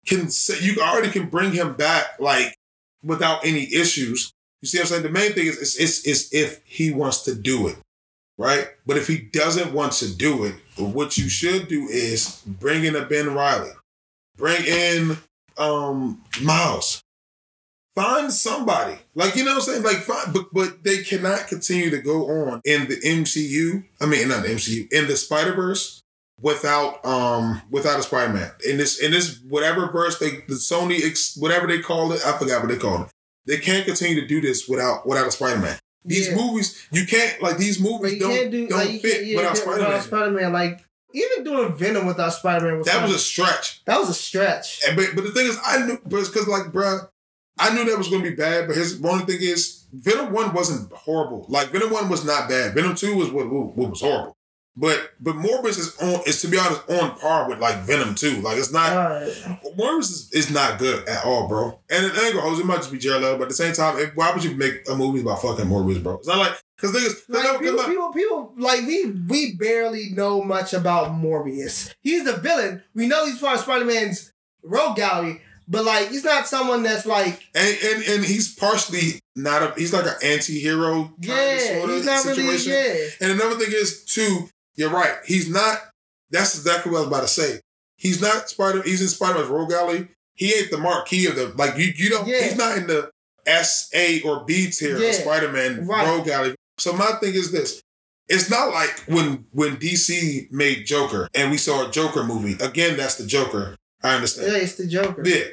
[0.07, 2.57] can say you already can bring him back like
[3.03, 4.33] without any issues.
[4.63, 5.03] You see what I'm saying?
[5.03, 7.77] The main thing is is, is, is if he wants to do it.
[8.39, 8.69] Right?
[8.87, 12.97] But if he doesn't want to do it, what you should do is bring in
[12.97, 13.73] a Ben Reilly.
[14.39, 15.19] Bring in
[15.59, 17.03] um Miles.
[17.95, 18.97] Find somebody.
[19.15, 19.83] Like, you know what I'm saying?
[19.83, 23.85] Like, find, but, but they cannot continue to go on in the MCU.
[24.01, 25.98] I mean, not the MCU, in the Spider-Verse
[26.41, 28.51] without um without a Spider-Man.
[28.69, 32.37] In this in this whatever verse they the Sony ex, whatever they call it, I
[32.39, 33.13] forgot what they called it.
[33.47, 35.79] They can't continue to do this without without a Spider-Man.
[36.05, 36.37] These Yeah.
[36.37, 39.87] movies, you can't like these movies don't do don't like, fit yeah, without Spider-Man.
[39.89, 40.53] without Spider-Man.
[40.53, 40.81] Like
[41.15, 43.83] even doing Venom without Spider-Man was that kinda- was a stretch.
[43.87, 44.81] that was a stretch.
[44.87, 47.09] And, but, but the thing is, I knew, but it's because like, bruh,
[47.59, 48.69] I knew that was gonna be bad.
[48.69, 51.47] But his only thing is, Venom one wasn't horrible.
[51.49, 52.75] Like Venom one was not bad.
[52.75, 54.37] Venom two was what, what was horrible.
[54.77, 58.41] But but Morbius is on is to be honest on par with like Venom two.
[58.43, 59.29] Like it's not right.
[59.77, 61.81] Morbius is, is not good at all, bro.
[61.91, 62.57] And it ain't gonna.
[62.59, 64.89] It might just be Leto, but at the same time, if, why would you make
[64.89, 66.19] a movie about fucking Morbius, bro?
[66.19, 67.29] It's not like because niggas.
[67.29, 71.93] Like, no, people, people, people, like we, we barely know much about Morbius.
[72.01, 72.83] He's the villain.
[72.95, 77.43] We know he's part of Spider-Man's rogue gallery, but like he's not someone that's like,
[77.55, 79.75] and, and and he's partially not a.
[79.77, 82.73] He's like an anti-hero yeah, he's not situation.
[82.73, 83.09] really, yeah.
[83.21, 85.17] And another thing is too, you're right.
[85.27, 85.79] He's not.
[86.31, 87.61] That's exactly what I was about to say.
[87.97, 88.81] He's not Spider.
[88.83, 90.09] He's in Spider Man's Rogue Gallery.
[90.35, 91.77] He ain't the marquee of the like.
[91.77, 92.27] You you don't.
[92.27, 92.43] Yeah.
[92.45, 93.11] He's not in the
[93.47, 95.09] S A or B tier Yeah.
[95.09, 96.07] of Spider Man Right.
[96.07, 96.55] Rogue Gallery.
[96.79, 97.83] So my thing is this.
[98.29, 102.63] It's not like when when DC made Joker and we saw a Joker movie.
[102.63, 103.75] Again, that's the Joker.
[104.03, 104.53] I understand.
[104.53, 105.23] Yeah, it's the Joker.
[105.27, 105.45] Yeah.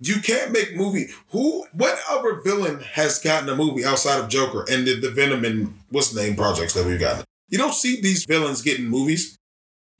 [0.00, 1.08] You can't make movie.
[1.32, 1.66] Who?
[1.72, 5.74] What other villain has gotten a movie outside of Joker and the, the Venom and
[5.90, 7.24] what's the name projects that we've gotten?
[7.48, 9.36] You don't see these villains getting movies.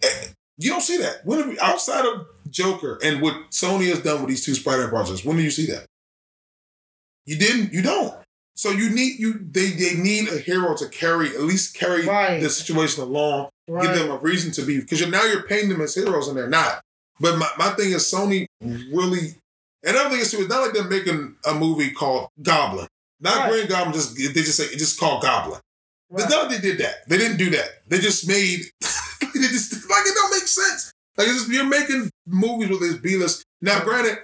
[0.03, 1.25] Eh, You don't see that.
[1.25, 5.25] When we, outside of Joker and what Sony has done with these two Spider-Man projects,
[5.25, 5.87] when do you see that?
[7.27, 7.73] You didn't.
[7.73, 8.15] You don't.
[8.57, 9.39] So you need you.
[9.51, 12.41] They they need a hero to carry at least carry Right.
[12.43, 13.85] the situation along Right.
[13.87, 16.37] give them a reason to be because you're now you're painting them as heroes and
[16.37, 16.81] they're not.
[17.21, 19.37] But my, my thing is Sony really
[19.85, 22.89] and another thing is too, it's not like they're making a movie called Goblin.
[23.21, 23.51] Not Right.
[23.53, 25.61] Green Goblin, just they just say it's just called Goblin.
[26.11, 26.29] Right.
[26.31, 27.07] Not they did that.
[27.09, 27.69] They didn't do that.
[27.89, 28.61] They just made
[29.21, 30.93] they just like it don't make sense.
[31.17, 33.45] Like it's just you're making movies with this B list.
[33.61, 34.19] Now, granted,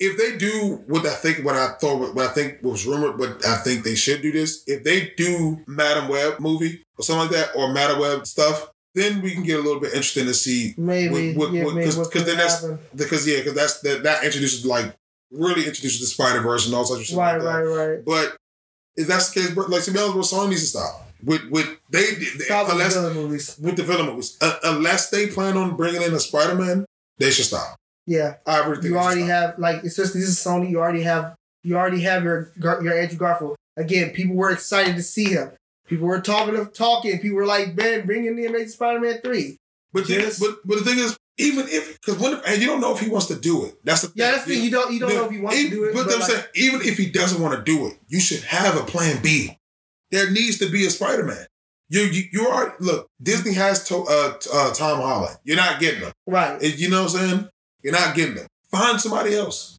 [0.00, 3.46] if they do what I think, what I thought, what I think was rumored, but
[3.46, 4.64] I think they should do this.
[4.66, 9.22] If they do Madame Web movie or something like that, or Madame Web stuff, then
[9.22, 11.86] we can get a little bit interesting to see Maybe, what- what- yeah, what- maybe
[11.86, 12.78] 'cause- what 'cause then that's- happen.
[12.94, 14.92] because yeah, because that's that that introduces like
[15.30, 17.48] really introduces the Spider Verse and all such Right, like that.
[17.64, 18.04] right, right.
[18.04, 18.36] But
[18.96, 22.46] if that's the case, but like honest, Sony needs to stop with with they, they
[22.50, 23.56] unless the villain movies.
[23.60, 26.84] with the villain movies uh, unless they plan on bringing in a Spider Man,
[27.18, 27.76] they should stop.
[28.06, 30.70] Yeah, I think you already have like it's just this is Sony.
[30.70, 33.56] You already have you already have your your Andrew Garfield.
[33.76, 35.50] Again, people were excited to see him.
[35.86, 37.18] People were talking of talking.
[37.18, 39.56] People were like, "Ben, bring in the Amazing Spider-Man 3.
[39.92, 42.92] But, Just- but but the thing is, even if because when and you don't know
[42.94, 43.74] if he wants to do it.
[43.84, 44.14] That's the thing.
[44.16, 44.64] Yeah, that's the thing.
[44.64, 45.94] You don't you don't No, know if he wants even- to do it.
[45.94, 48.42] But, But, I'm like, saying, even if he doesn't want to do it, you should
[48.44, 49.58] have a plan B.
[50.14, 51.44] There needs to be a Spider Man.
[51.88, 53.08] You you you are look.
[53.20, 55.36] Disney has to, uh, uh, Tom Holland.
[55.42, 56.12] You're not getting them.
[56.24, 56.62] right.
[56.62, 57.48] You know what I'm saying?
[57.82, 58.46] You're not getting them.
[58.70, 59.76] Find somebody else.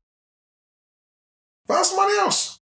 [1.65, 2.59] find somebody else.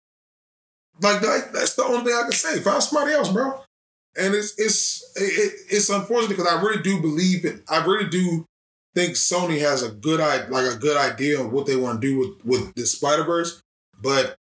[1.01, 2.59] Like that, that's the only thing I can say.
[2.59, 3.59] Find somebody else, bro.
[4.15, 7.63] And it's it's it, it's unfortunate because I really do believe it.
[7.67, 8.45] I really do
[8.93, 12.19] think Sony has a good like a good idea of what they want to do
[12.19, 13.63] with with the Spider Verse,
[13.99, 14.35] but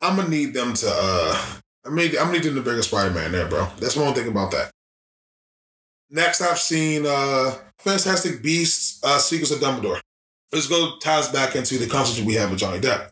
[0.00, 0.88] I'm gonna need them to.
[0.88, 3.66] uh I mean, I'm gonna need them to Spider Man there, bro.
[3.78, 4.70] That's one thing about that.
[6.10, 10.00] Next, I've seen uh Fantastic Beasts, uh Secrets of Dumbledore.
[10.52, 13.10] Let's go ties back into the conversation we had with Johnny Depp.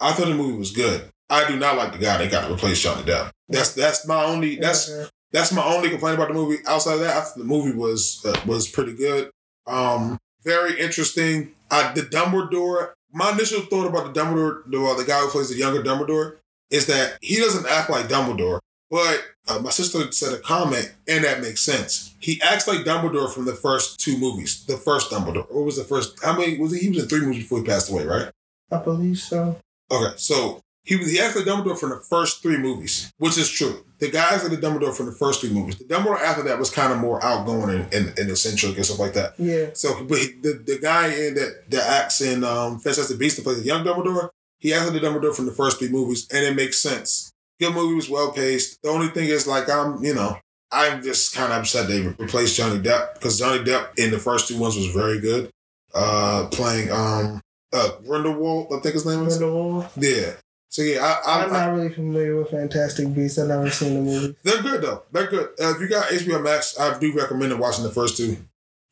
[0.00, 1.10] I thought the movie was good.
[1.30, 3.30] I do not like the guy that got to replace Johnny Depp.
[3.48, 5.06] That's that's my only that's Yeah.
[5.32, 6.58] that's my only complaint about the movie.
[6.66, 9.30] Outside of that, I thought the movie was uh, was pretty good.
[9.66, 11.52] Um, very interesting.
[11.70, 12.92] I, the Dumbledore.
[13.10, 16.36] My initial thought about the Dumbledore, the, uh, the guy who plays the younger Dumbledore,
[16.70, 18.60] is that he doesn't act like Dumbledore.
[18.90, 22.14] But uh, my sister said a comment, and that makes sense.
[22.20, 24.64] He acts like Dumbledore from the first two movies.
[24.64, 25.52] The first Dumbledore.
[25.52, 26.22] What was the first?
[26.24, 26.80] How many was he?
[26.80, 28.30] He was in three movies before he passed away, right?
[28.70, 29.58] I believe so.
[29.90, 33.50] Okay, so he was he acts like Dumbledore from the first three movies, which is
[33.50, 33.84] true.
[33.98, 35.76] The guy acts like the Dumbledore from the first three movies.
[35.76, 38.98] The Dumbledore after that was kind of more outgoing and, and, and eccentric and stuff
[38.98, 39.34] like that.
[39.38, 39.66] Yeah.
[39.74, 43.42] So, but he, the the guy in that that acts in um, Fantastic Beasts that
[43.42, 46.54] plays the young Dumbledore, he like the Dumbledore from the first three movies, and it
[46.56, 47.32] makes sense.
[47.60, 48.82] Good movie was well paced.
[48.82, 50.38] The only thing is, like, I'm you know,
[50.70, 54.48] I'm just kind of upset they replaced Johnny Depp because Johnny Depp in the first
[54.48, 55.50] two ones was very good,
[55.94, 57.40] uh, playing um
[57.72, 59.38] uh Grindelwald, I think his name is.
[59.38, 59.88] Grindelwald.
[59.96, 60.32] Yeah.
[60.70, 63.38] So yeah, I, I, I'm not really familiar with Fantastic Beasts.
[63.38, 64.36] I've never seen the movie.
[64.42, 65.02] they're good though.
[65.10, 65.48] They're good.
[65.58, 68.36] Uh, if you got HBO Max, I do recommend watching the first two.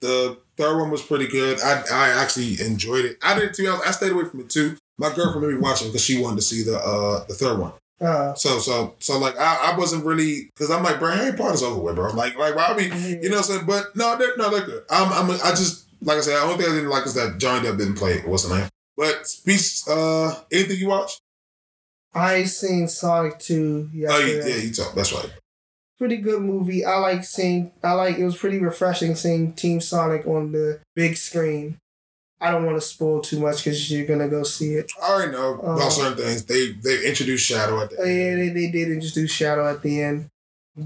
[0.00, 1.60] The third one was pretty good.
[1.60, 3.18] I I actually enjoyed it.
[3.22, 3.54] I didn't.
[3.56, 4.76] To be honest, I stayed away from it too.
[4.98, 7.58] My girlfriend made me watch it because she wanted to see the uh the third
[7.58, 7.72] one.
[8.00, 11.62] Uh, So so so like I, I wasn't really because I'm like bro Harry Potter's
[11.62, 12.12] over with bro.
[12.12, 13.66] Like like why be you know what I'm saying?
[13.66, 14.82] But no they're no they're good.
[14.90, 17.38] I'm I'm I just like I said the only thing I didn't like is that
[17.38, 18.68] Johnny Depp didn't play what's the name.
[18.96, 21.18] But speaks uh anything you watch?
[22.14, 24.48] I seen Sonic 2 Oh you, yesterday.
[24.50, 25.30] yeah you talk that's right.
[25.98, 26.84] Pretty good movie.
[26.84, 27.72] I like seeing.
[27.82, 28.18] I like.
[28.18, 31.78] It was pretty refreshing seeing Team Sonic on the big screen.
[32.40, 34.90] I don't want to spoil too much because you're gonna go see it.
[35.02, 36.44] I already know about Uh, certain things.
[36.44, 40.02] They they introduced Shadow at the Oh, yeah, they, they did introduce Shadow at the
[40.02, 40.28] end.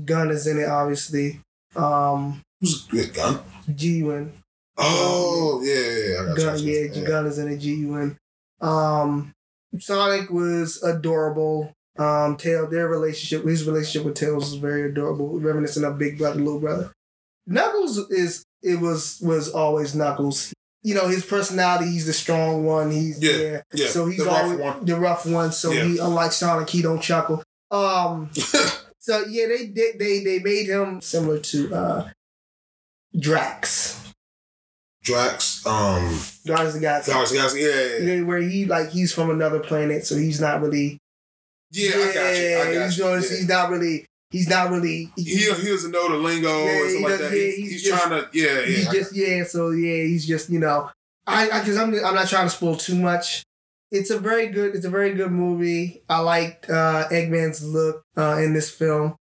[0.05, 1.41] Gun is in it, obviously.
[1.75, 3.41] Um, Who's a good gun?
[3.75, 4.33] G-Win.
[4.77, 6.35] Oh yeah, yeah, yeah.
[6.37, 6.91] Gun, you.
[6.95, 7.59] yeah, Gun is in it.
[7.59, 8.17] G-Win.
[8.61, 9.33] Um,
[9.79, 11.73] Sonic was adorable.
[11.99, 16.41] Um, Tail, their relationship, his relationship with Tails was very adorable, reminiscent of Big Brother,
[16.41, 16.93] Little Brother.
[17.47, 20.53] Knuckles is it was was always Knuckles.
[20.83, 21.91] You know his personality.
[21.91, 22.91] He's the strong one.
[22.91, 23.63] He's Yeah, yeah.
[23.73, 24.85] Yeah, So he's the rough always one.
[24.85, 25.53] the rough one.
[25.53, 25.85] So Yeah.
[25.85, 27.43] he, unlike Sonic, he don't chuckle.
[27.71, 28.31] Um,
[28.99, 29.99] so yeah, they did.
[29.99, 32.09] They they made him similar to uh,
[33.19, 33.97] Drax.
[35.03, 37.11] Drax, um, of the Galaxy.
[37.13, 38.15] Guys, guys, yeah, yeah, yeah.
[38.17, 40.99] Yeah, where he like he's from another planet, so he's not really.
[41.73, 42.59] Yeah, I got you.
[42.59, 43.05] I got he's, you.
[43.07, 43.17] Yeah.
[43.21, 44.07] he's not really.
[44.31, 45.11] He's not really.
[45.17, 47.33] He he doesn't know the lingo Yeah, and he stuff like that.
[47.33, 48.67] yeah, he's, he's he's just- trying to, yeah, yeah.
[48.67, 49.45] He's I just yeah.
[49.45, 50.91] So yeah, he's just you know.
[51.27, 53.43] I I because I'm I'm not trying to spoil too much.
[53.91, 54.77] It's a very good.
[54.77, 56.03] It's a very good movie.
[56.09, 59.17] I liked uh, Eggman's look uh, in this film.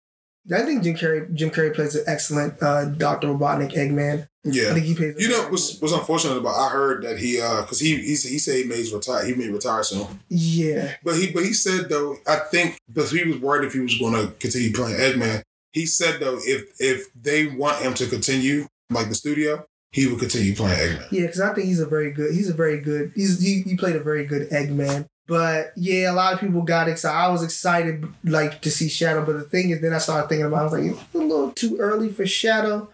[0.54, 4.28] I think Jim Carrey Jim Carrey plays an excellent uh, Doctor Robotnik Eggman.
[4.44, 5.16] Yeah, I think he plays.
[5.18, 6.56] You know what's what's unfortunate about?
[6.56, 9.50] I heard that he uh because he he he said he may retire he may
[9.50, 13.66] retire soon, Yeah, but he but he said though I think because he was worried
[13.66, 15.42] if he was going to continue playing Eggman.
[15.74, 20.20] He said though if if they want him to continue like the studio, he would
[20.20, 21.08] continue playing Eggman.
[21.12, 22.34] yeah, because I think he's a very good.
[22.36, 23.14] He's a very good.
[23.16, 25.08] He's he, he played a very good Eggman.
[25.28, 27.18] But yeah, a lot of people got excited.
[27.18, 30.46] I was excited like to see Shadow, but the thing is, then I started thinking
[30.46, 30.58] about.
[30.58, 32.90] it, I was like, it's a little too early for Shadow.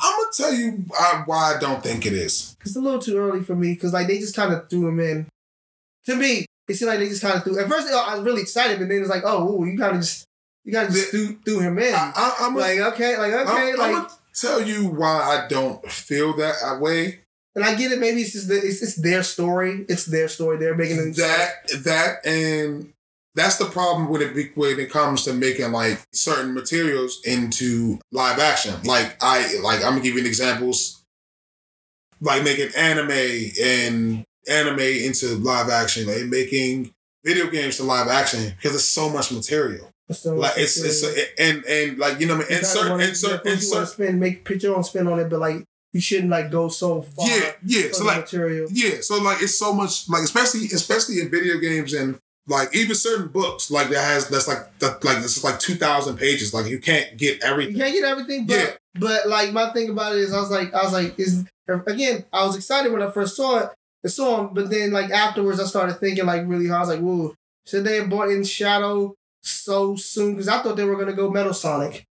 [0.00, 0.70] I'm gonna tell you
[1.26, 2.56] why I don't think it is.
[2.62, 5.00] It's a little too early for me because like they just kind of threw him
[5.00, 5.26] in.
[6.06, 7.58] To me, it seemed like they just kind of threw.
[7.58, 10.00] At first, I was really excited, but then it's like, oh, ooh, you kind of
[10.00, 10.24] just
[10.64, 11.94] you kind of just threw, threw him in.
[11.94, 15.84] I, gonna, like okay, like okay, I'm, like, I'm gonna tell you why I don't
[15.90, 17.20] feel that way.
[17.54, 17.98] And I get it.
[17.98, 19.84] Maybe it's just the, it's it's their story.
[19.88, 20.58] It's their story.
[20.58, 22.92] They're making it that that and
[23.34, 28.38] that's the problem with it when it comes to making like certain materials into live
[28.38, 28.74] action.
[28.84, 30.98] Like I like I'm gonna give you examples.
[32.20, 33.10] Like making anime
[33.60, 36.92] and anime into live action, like making
[37.24, 39.90] video games to live action because there's so much material.
[40.10, 41.02] So Like it's it's
[41.38, 42.58] and and like you know what I mean?
[42.58, 45.08] and certain and certain and you want to certain spin, make put your own spin
[45.08, 47.26] on it, but like you shouldn't like go so far.
[47.28, 47.88] yeah yeah.
[47.92, 48.68] So the like material.
[48.70, 52.18] Yeah, so like it's so much like especially especially in video games and
[52.48, 55.74] like even certain books like that has that's like that like this is like two
[55.76, 57.76] thousand pages like you can't get You everything.
[57.76, 58.70] can't get everything, but Yeah.
[58.98, 62.24] but like my thing about it is I was like I was like is again
[62.32, 63.70] I was excited when I first saw it,
[64.02, 64.54] and so on.
[64.54, 66.78] But then like afterwards, I started thinking like really hard.
[66.78, 67.34] I was like, whoa,
[67.66, 70.32] should they have brought in Shadow so soon?
[70.32, 72.04] Because I thought they were gonna go Metal Sonic.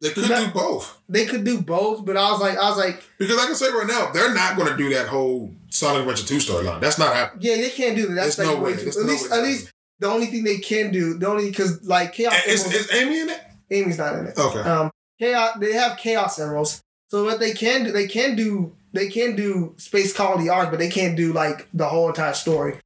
[0.00, 1.00] They could do both.
[1.08, 3.68] They could do both, but I was like, I was like, Because I can say
[3.70, 6.80] right now, they're not going to do that whole Sonic Adventure 2 storyline.
[6.80, 7.44] That's not happening.
[7.44, 8.14] yeah, they can't do that.
[8.14, 8.80] That's There's like no way way.
[8.86, 11.84] At no least, way at least the only thing they can do, the only because
[11.84, 13.40] like Chaos Is, Emeralds, is Amy in it?
[13.70, 14.38] Amy's not in it.
[14.38, 14.60] Okay.
[14.60, 15.56] Um, chaos.
[15.58, 16.80] They have Chaos Emeralds.
[17.08, 20.78] So what they can do, they can do, they can do Space Colony arc, but
[20.78, 22.76] they can't do like the whole entire story.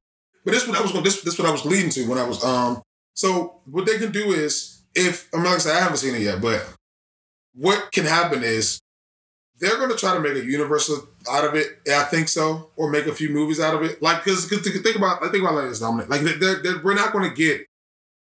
[0.43, 1.03] But this what I was going.
[1.03, 2.81] This this what I was leading to when I was um.
[3.13, 6.21] So what they can do is if I'm not gonna say I haven't seen it
[6.21, 6.67] yet, but
[7.55, 8.79] what can happen is
[9.59, 11.67] they're going to try to make a universal out of it.
[11.87, 14.01] I think so, or make a few movies out of it.
[14.01, 16.09] Like because think about like think about like this, Dominic.
[16.09, 17.65] Like they're, they're, we're not going to get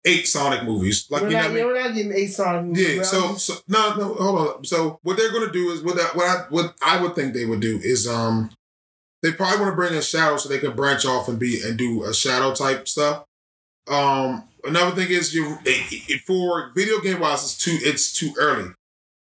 [0.05, 1.07] eight Sonic movies.
[1.11, 1.67] Like we're, you know not, I mean?
[1.67, 2.97] we're not getting eight Sonic movies.
[2.97, 3.03] Yeah.
[3.03, 4.65] So, so no, no, hold on.
[4.65, 7.45] So what they're gonna do is what I, what I what I would think they
[7.45, 8.51] would do is um
[9.23, 11.79] they probably want to bring in Shadow so they can branch off and be and
[11.79, 13.25] do a Shadow type stuff.
[13.89, 15.59] Um, another thing is you
[16.27, 18.71] for video game wise it's too it's too early.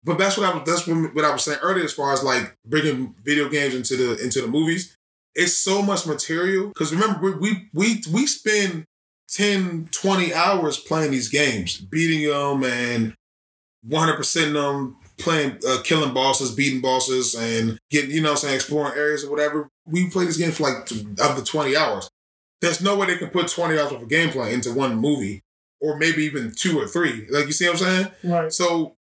[0.05, 2.57] But that's what I was that's what, I was saying earlier as far as like
[2.67, 4.97] bringing video games into the into the movies.
[5.35, 8.85] It's so much material because remember we we we we spend
[9.33, 13.15] 10, 20 hours playing these games, beating them and
[13.89, 18.55] 100% them, playing, uh, killing bosses, beating bosses, and getting, you know what I'm saying,
[18.57, 19.69] exploring areas or whatever.
[19.87, 22.11] We play this game for like t- of the 20 hours.
[22.61, 25.43] There's no way they can put 20 hours of gameplay into one movie
[25.81, 27.27] or maybe even two or three.
[27.31, 28.09] Like, you see what I'm saying?
[28.25, 28.53] right.
[28.53, 28.97] So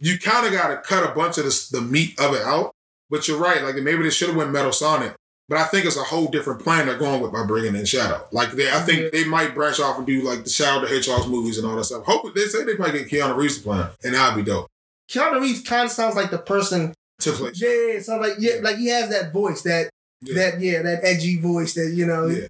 [0.00, 2.72] you kind of got to cut a bunch of this, the meat of it out.
[3.10, 3.62] But you're right.
[3.62, 5.14] Like maybe they should have went Metal Sonic.
[5.48, 8.22] But I think it's a whole different plan they're going with by bringing in Shadow.
[8.32, 9.08] Like they, I think Yeah.
[9.12, 11.84] they might branch off and do like the Shadow the Hedgehog's movies and all that
[11.84, 12.04] stuff.
[12.04, 14.66] Hope they say they might get Keanu Reeves to play, and that'd be dope
[15.10, 16.92] Keanu Reeves kind of sounds like the person.
[17.20, 17.50] to play.
[17.54, 19.88] Yeah, yeah, yeah, sounds like yeah, like he has that voice, that
[20.20, 20.34] Yeah.
[20.34, 22.26] that yeah, that edgy voice that you know.
[22.26, 22.46] Yeah.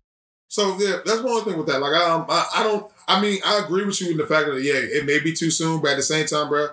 [0.49, 1.81] So yeah, that's one thing with that.
[1.81, 2.91] Like um, I, I don't.
[3.07, 5.53] I mean, I agree with you in the fact that yeah, it may be too
[5.53, 6.69] soon, but at the same time, bro,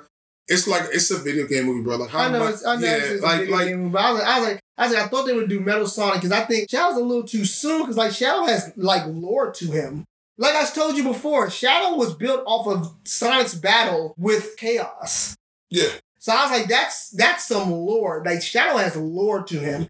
[0.48, 1.98] it's like it's a video game movie, bro.
[1.98, 2.54] Like how I know, much?
[2.56, 4.40] it's, I know, yeah, it's a like video like game, but I was, like, I
[4.40, 6.70] was like, I was like, I thought they would do Metal Sonic because I think
[6.70, 10.06] Shadow's a little too soon because like Shadow has like lore to him.
[10.38, 15.36] Like I told you before, Shadow was built off of Sonic's battle with Chaos.
[15.70, 15.88] yeah,
[16.20, 18.22] So I was like, that's that's some lore.
[18.26, 19.88] Like Shadow has lore to him.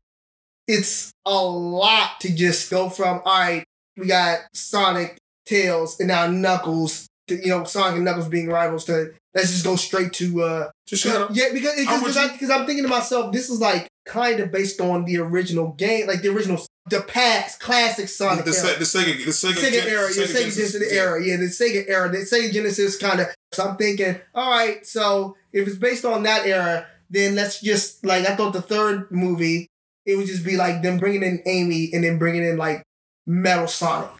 [0.67, 3.63] It's a lot to just go from all right,
[3.97, 7.07] we got Sonic, Tails, and now Knuckles.
[7.27, 8.85] To, you know, Sonic and Knuckles being rivals.
[8.85, 11.27] To let's just go straight to uh Shadow.
[11.31, 14.79] yeah, because I'm because because I'm thinking to myself, this is like kind of based
[14.79, 18.79] on the original game, like the original, the past classic Sonic the, era.
[18.79, 22.09] The Sega, the Sega, Sega Gen- era, yeah, Sega Genesis era, yeah, the Sega era,
[22.09, 23.27] the Sega Genesis kind of.
[23.51, 28.05] So I'm thinking, all right, so if it's based on that era, then let's just
[28.05, 29.67] like I thought the third movie,
[30.05, 32.83] it would just be like them bringing in Amy and then bringing in like
[33.25, 34.11] Metal Sonic.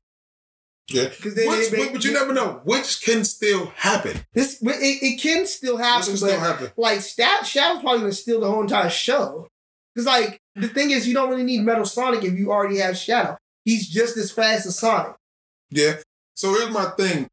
[0.90, 1.06] Yeah.
[1.10, 2.62] Because Which, but, you never know.
[2.64, 4.18] Which can still happen.
[4.34, 4.70] this it,
[5.04, 6.72] it can still Which happen, can but still happen.
[6.78, 9.48] like Stab Shadow's probably gonna steal the whole entire show.
[9.96, 12.98] Cause like the thing is, you don't really need Metal Sonic if you already have
[12.98, 13.38] Shadow.
[13.64, 15.16] He's just as fast as Sonic.
[15.72, 15.96] Yeah.
[16.36, 17.28] So here's my thing.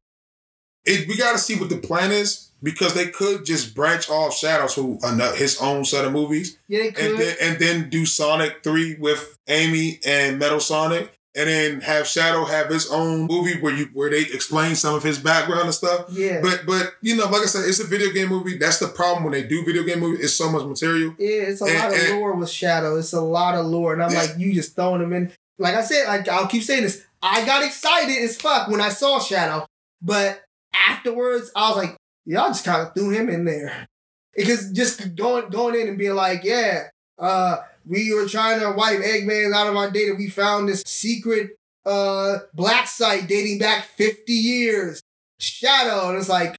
[0.85, 4.35] It, we got to see what the plan is because they could just branch off
[4.35, 4.97] Shadow to
[5.35, 7.05] his own set of movies Yeah, they could.
[7.11, 12.05] and then and then do Sonic three with Amy and Metal Sonic, and then have
[12.07, 15.73] Shadow have his own movie where you where they explain some of his background and
[15.73, 16.05] stuff.
[16.11, 16.39] yeah.
[16.41, 18.57] But but you know, like I said, it's a video game movie.
[18.57, 20.25] That's the problem when they do video game movies.
[20.25, 21.15] It's so much material.
[21.17, 22.97] yeah, it's a and- lot of lore with Shadow.
[22.97, 23.93] It's a lot of lore.
[23.93, 25.31] And I'm like, you just throwing him in.
[25.57, 27.03] Like I said, like I'll keep saying this.
[27.21, 29.65] I got excited as fuck when I saw Shadow.
[30.01, 30.43] But
[30.87, 33.87] afterwards, I was like, y'all just kind of threw him in there.
[34.35, 36.87] Because just going going in and being like, yeah,
[37.19, 40.15] uh, we were trying to wipe Eggman out of our data.
[40.17, 41.51] We found this secret
[41.85, 45.01] uh black site dating back 50 years.
[45.39, 46.09] Shadow.
[46.09, 46.55] And it's like,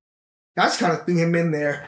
[0.58, 1.86] I just kind of threw him in there.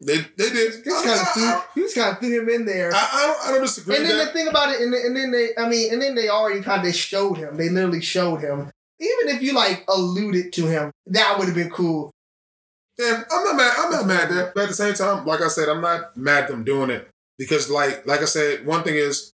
[0.00, 0.74] They they did.
[0.76, 2.92] He just kind of threw, he just kind of threw him in there.
[2.94, 3.96] I, I don't I don't disagree.
[3.96, 6.14] And then the thing about it, and, then- and then they, I mean, and then
[6.14, 7.56] they already kind of showed him.
[7.56, 8.70] They literally showed him.
[9.00, 12.10] Even if you like alluded to him, that would have been cool.
[12.98, 13.74] Yeah, I'm not mad.
[13.78, 14.52] I'm not mad there.
[14.54, 17.08] But at the same time, like I said, I'm not mad at them doing it
[17.38, 19.32] because, like, like I said, one thing is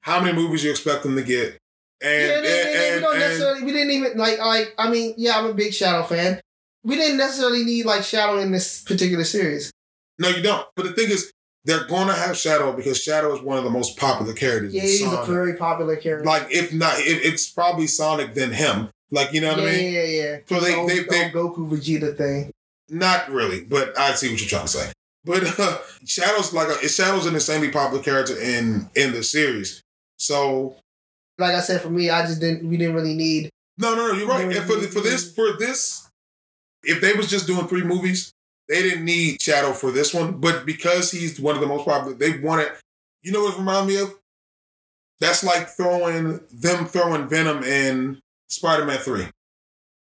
[0.00, 1.58] how many movies you expect them to get,
[2.02, 3.62] and yeah, they, they, they, we don't and, necessarily.
[3.64, 4.74] We didn't even like like.
[4.78, 6.40] I mean, yeah, I'm a big Shadow fan.
[6.84, 9.70] We didn't necessarily need like Shadow in this particular series.
[10.18, 10.66] no, you don't.
[10.76, 11.32] But the thing is,
[11.64, 14.72] they're going to have Shadow because Shadow is one of the most popular characters.
[14.74, 16.24] Yeah, he's a very popular character.
[16.24, 18.88] like if not, it, it's probably Sonic than him.
[19.10, 19.92] Like you know what yeah, I mean?
[19.92, 20.38] yeah, yeah, yeah.
[20.46, 22.52] So they- The old- they- the they- old Goku Vegeta thing.
[22.90, 24.92] Not really, but I see what you're trying to say.
[25.28, 29.82] But uh, Shadow's like a, Shadow's an insanely popular character in in the series.
[30.16, 30.76] So
[31.38, 32.66] Like I said, for me, I just didn't.
[32.66, 33.50] We didn't really need.
[33.76, 34.44] no, no, no, you're right.
[34.44, 36.08] And for the, for this for this,
[36.82, 38.32] if they was just doing three movies,
[38.68, 40.40] they didn't need Shadow for this one.
[40.40, 42.72] But because he's one of the most popular, they wanted.
[43.22, 44.14] You know what it reminds me of?
[45.20, 49.26] That's like throwing them throwing Venom in Spider Man Three.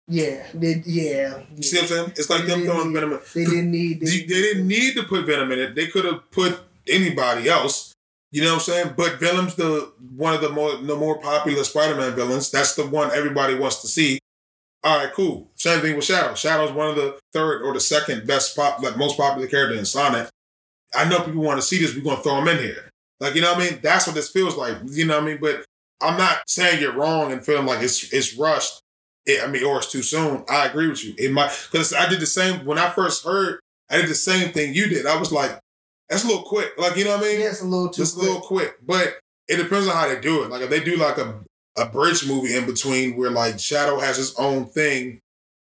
[0.08, 1.42] Yeah, they, yeah.
[1.56, 2.10] You see what I'm saying?
[2.16, 3.14] It's like They them throwing Venom.
[3.14, 3.20] In.
[3.36, 4.00] They didn't need.
[4.00, 5.76] They, they didn't need to put Venom in it.
[5.76, 7.94] They could have put anybody else.
[8.32, 8.94] You know what I'm saying?
[8.96, 12.52] But Venom's the one of the more the more popular Spider-Man villains.
[12.52, 14.20] That's the one everybody wants to see.
[14.84, 15.50] All right, cool.
[15.56, 16.36] Same thing with Shadow.
[16.36, 19.86] Shadow's one of the third or the second best pop, like most popular character in
[19.86, 20.30] Sonic.
[20.96, 21.96] I know people want to see this.
[21.96, 22.90] We're gonna throw him in here.
[23.20, 23.80] Like you know what I mean?
[23.82, 24.78] That's what this feels like.
[24.86, 25.40] You know what I mean?
[25.42, 25.66] But
[26.02, 28.82] I'm not saying you're wrong and feeling like it's it's rushed.
[29.28, 30.44] It, I mean, or it's too soon.
[30.50, 31.14] I agree with you.
[31.18, 33.60] It might because I did the same when I first heard.
[33.90, 35.06] I did the same thing you did.
[35.06, 35.60] I was like,
[36.10, 36.72] that's a little quick.
[36.78, 37.42] Like you know what I mean?
[37.42, 38.02] Yeah, it's a little too.
[38.02, 38.28] Just a quick.
[38.30, 38.76] little quick.
[38.86, 40.50] But it depends on how they do it.
[40.50, 41.42] Like if they do like a
[41.78, 45.20] a bridge movie in between where like Shadow has his own thing,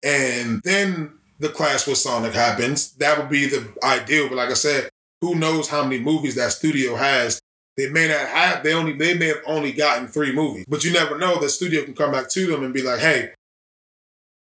[0.03, 4.29] and then the clash with Sonic happens, that would be the ideal.
[4.29, 4.89] But like I said,
[5.19, 7.41] who knows how many movies that studio has?
[7.77, 8.63] They may not have.
[8.63, 8.93] They only.
[8.93, 10.65] They may have only gotten three movies.
[10.67, 11.39] But you never know.
[11.39, 13.31] The studio can come back to them and be like, "Hey,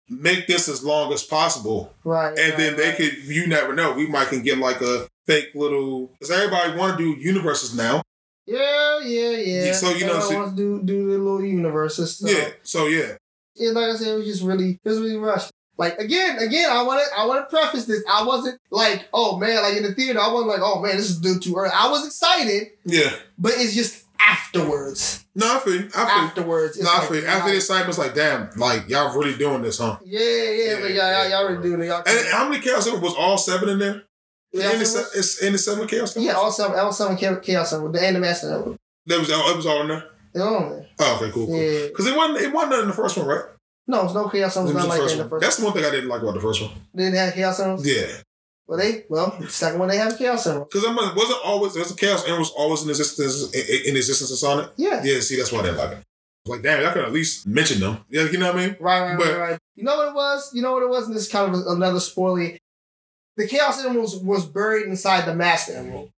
[0.10, 2.30] make this as long as possible." Right.
[2.30, 2.98] And right, then they right.
[2.98, 3.14] could.
[3.26, 3.94] You never know.
[3.94, 6.08] We might can get like a fake little.
[6.08, 8.02] Because everybody want to do universes now.
[8.46, 9.74] Yeah, yeah, yeah.
[9.74, 12.18] So, you know, so- wants to do do the little universes.
[12.18, 12.28] So.
[12.30, 12.50] Yeah.
[12.64, 13.18] So yeah.
[13.56, 15.52] yeah, like I said, it was just really, it was really rushed.
[15.78, 18.04] Like again, again, I want to, I want to preface this.
[18.10, 21.10] I wasn't like, oh man, like in the theater, I wasn't like, oh man, this
[21.10, 21.72] is due too early.
[21.74, 23.12] I was excited, Yeah.
[23.38, 25.26] but it's just afterwards.
[25.36, 25.74] No, I feel.
[25.76, 25.80] you.
[25.88, 25.98] I feel.
[26.00, 27.22] Afterwards, No, I feel.
[27.22, 27.26] you.
[27.28, 29.98] After like, the excitement's like, damn, like y'all really doing this, huh?
[30.06, 31.86] Yeah, yeah, but y'all, y'all, y'all already doing it.
[31.88, 34.04] Y'all, And how many chaos was all seven in there?
[34.52, 36.16] Yeah, in, the, it's in the seven chaos.
[36.16, 38.78] yeah, all seven, all seven chaos, chaos Emerald, the animation Emerald.
[39.08, 39.52] That was all.
[39.52, 40.06] It was all in there.
[40.34, 40.88] They're on there.
[41.00, 41.48] Oh, okay, cool.
[41.48, 41.62] cool.
[41.62, 41.88] Yeah.
[41.88, 42.40] Because it wasn't.
[42.42, 43.44] It wasn't in the first one, right?
[43.88, 44.76] No, it's no chaos It Emeralds.
[44.76, 45.30] was Not the like that in the one.
[45.30, 45.42] first.
[45.44, 46.72] That's the one thing I didn't like about the first one.
[46.94, 47.86] They didn't have chaos.
[47.86, 48.08] Yeah,
[48.68, 50.70] Well, they well, the second one they have chaos Emeralds.
[50.74, 51.74] because I'm wasn't always.
[51.76, 54.72] There's a chaos Emerald was always in existence in, in existence in Sonic.
[54.78, 55.04] Yeah.
[55.04, 56.04] Yeah, see, that's why I didn't like it.
[56.48, 58.00] Like, damn, y'all could at least mention them.
[58.10, 58.76] Yeah, you know what I mean?
[58.80, 59.60] Right, right, But- right, right.
[59.76, 60.52] You know what it was?
[60.54, 61.08] You know what it was?
[61.08, 62.52] And this is kind of another spoiler.
[63.38, 66.12] The Chaos Emeralds was buried inside the Master Emerald.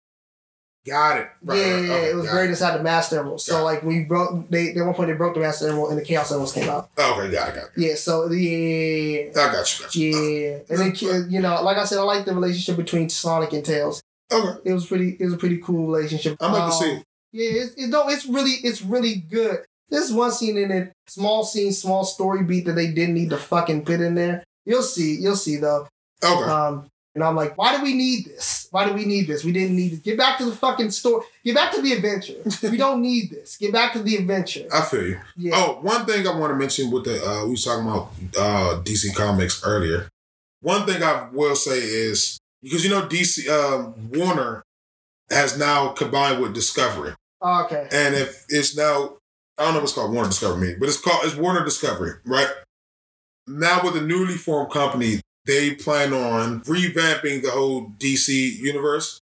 [0.86, 1.28] Got it.
[1.42, 3.40] Right, yeah, right, yeah, okay, it was buried inside the Master Emerald.
[3.40, 5.98] So Got like we broke, they at one point they broke the Master Emerald and
[5.98, 6.90] the Chaos Emeralds came out.
[6.96, 7.70] Oh, okay, got it, got it.
[7.76, 10.16] Yeah, so yeah, I got you, got you.
[10.16, 13.64] yeah, and then you know, like I said, I like the relationship between Sonic and
[13.64, 14.02] Tails.
[14.32, 15.16] Okay, It was pretty.
[15.20, 16.36] It was a pretty cool relationship.
[16.40, 16.90] I'm about to Um, see.
[16.96, 17.04] it.
[17.32, 19.58] Yeah, it's, it, no, it's really, it's really good.
[19.90, 23.36] There's one scene in it, small scene, small story beat that they didn't need to
[23.36, 24.42] fucking put in there.
[24.64, 25.86] You'll see, you'll see though.
[26.24, 26.50] Okay.
[26.50, 28.68] Um, and I'm like, why do we need this?
[28.70, 29.42] Why do we need this?
[29.42, 30.02] We didn't need it.
[30.04, 31.24] Get back to the fucking story.
[31.42, 32.34] Get back to the adventure.
[32.70, 33.56] we don't need this.
[33.56, 34.68] Get back to the adventure.
[34.70, 35.20] I feel you.
[35.34, 35.52] Yeah.
[35.54, 38.82] Oh, one thing I want to mention with the uh, we was talking about uh,
[38.82, 40.08] DC Comics earlier.
[40.60, 44.62] One thing I will say is because you know DC um, Warner
[45.30, 47.88] has now combined with Discovery, Oh, okay.
[47.90, 49.16] and if it's now
[49.56, 52.48] I don't know if it's called Warner Discovery, but it's called it's Warner Discovery, right?
[53.46, 59.20] Now with the newly formed company, they plan on revamping the whole DC universe,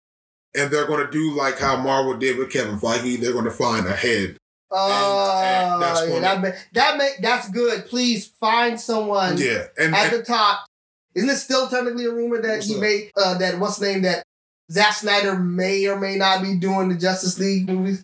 [0.56, 3.20] and they're going to do like how Marvel did with Kevin Feige.
[3.20, 4.36] They're going to find a head
[4.70, 7.86] Oh, and that's yeah, that ma- that make that's good.
[7.86, 10.66] Please find someone Yeah, and, at and the top.
[11.14, 12.80] Isn't it still technically a rumor that he that?
[12.80, 14.22] made uh, that what's the name that
[14.70, 18.02] Zack Snyder may or may not be doing the Justice League movies?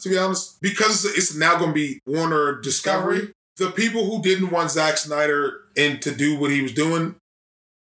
[0.00, 4.50] to be honest, because it's now going to be Warner Discovery, the people who didn't
[4.50, 7.16] want Zack Snyder in to do what he was doing,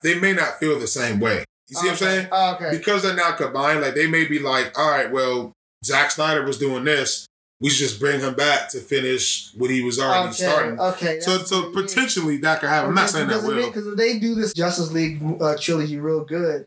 [0.01, 1.45] they may not feel the same way.
[1.69, 2.28] You see what I'm saying?
[2.32, 2.78] Oh, okay.
[2.78, 5.53] Because they're now combined, like they may be like, all right, well,
[5.86, 7.26] Zack Snyder was doing this.
[7.61, 10.34] We should just bring him back to finish what he was already Okay.
[10.43, 10.80] starting.
[10.80, 11.19] Okay.
[11.21, 12.89] So, so potentially that could happen.
[12.89, 13.55] I'm not saying that will.
[13.67, 16.65] Because if they do this Justice League uh, trilogy real good,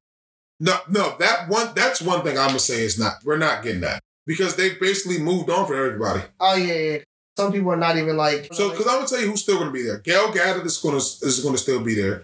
[0.59, 1.69] No, no, that one.
[1.75, 3.17] That's one thing I'm gonna say is not.
[3.25, 6.23] We're not getting that because they basically moved on for everybody.
[6.41, 6.99] oh yeah, yeah.
[7.39, 8.49] Some people are not even like.
[8.53, 9.99] So, because I'm gonna tell you who's still gonna be there.
[9.99, 12.23] Gal Gadot is gonna is gonna still be there.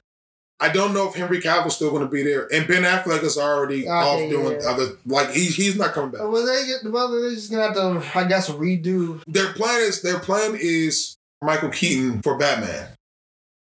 [0.60, 3.82] I don't know if Henry Cavill's still gonna be there, and Ben Affleck is already
[3.82, 4.96] Okay, off doing other.
[5.04, 6.20] Like he, he's not coming back.
[6.22, 9.20] well, they get well, they're just gonna have to, I guess, redo.
[9.26, 12.88] Their plan is their plan is Michael Keaton for Batman,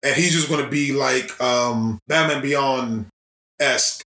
[0.02, 3.06] and he's just gonna be like um Batman Beyond
[3.60, 4.02] esque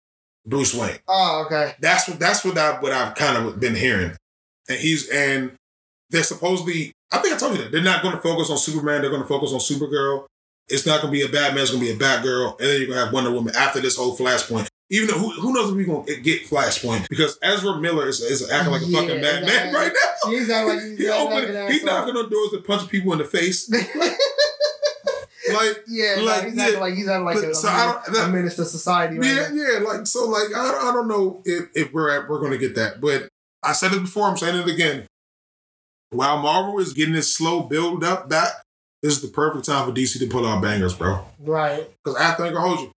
[0.46, 0.98] Bruce Wayne.
[1.08, 1.74] Oh, okay.
[1.80, 4.12] That's what that's what I what I've kind of been hearing,
[4.68, 5.52] and he's and
[6.10, 6.92] they're supposedly.
[7.14, 9.00] I think I told you that they're not going to focus on Superman.
[9.00, 10.26] They're going to focus on Supergirl.
[10.68, 11.62] It's not going to be a Batman.
[11.62, 13.80] It's going to be a Batgirl, and then you're going to have Wonder Woman after
[13.80, 14.68] this whole Flashpoint.
[14.90, 18.50] Even though who, who knows if we're gonna get Flashpoint because Ezra Miller is, is
[18.50, 19.72] acting like a Yeah, fucking madman yeah.
[19.80, 19.92] right
[20.24, 20.30] now.
[20.30, 23.18] He's like he's He not opening, like he knocking on doors and punching people in
[23.18, 23.68] the face.
[25.52, 26.80] Like, Yeah, Like, he's acting yeah.
[26.80, 29.18] like he's acting like a, So a, I don't- that- a menace to society.
[29.18, 29.54] Right yeah, now.
[29.54, 29.78] yeah.
[29.86, 33.00] Like, so, like, I, I don't know if, if we're at, we're gonna get that,
[33.00, 33.28] but
[33.62, 34.26] I said it before.
[34.28, 35.06] I'm saying it again.
[36.14, 38.52] While Marvel is getting this slow build up back,
[39.02, 41.24] this is the perfect time for DC to pull out bangers, bro.
[41.40, 41.90] Right.
[42.02, 42.92] Because after I can hold you,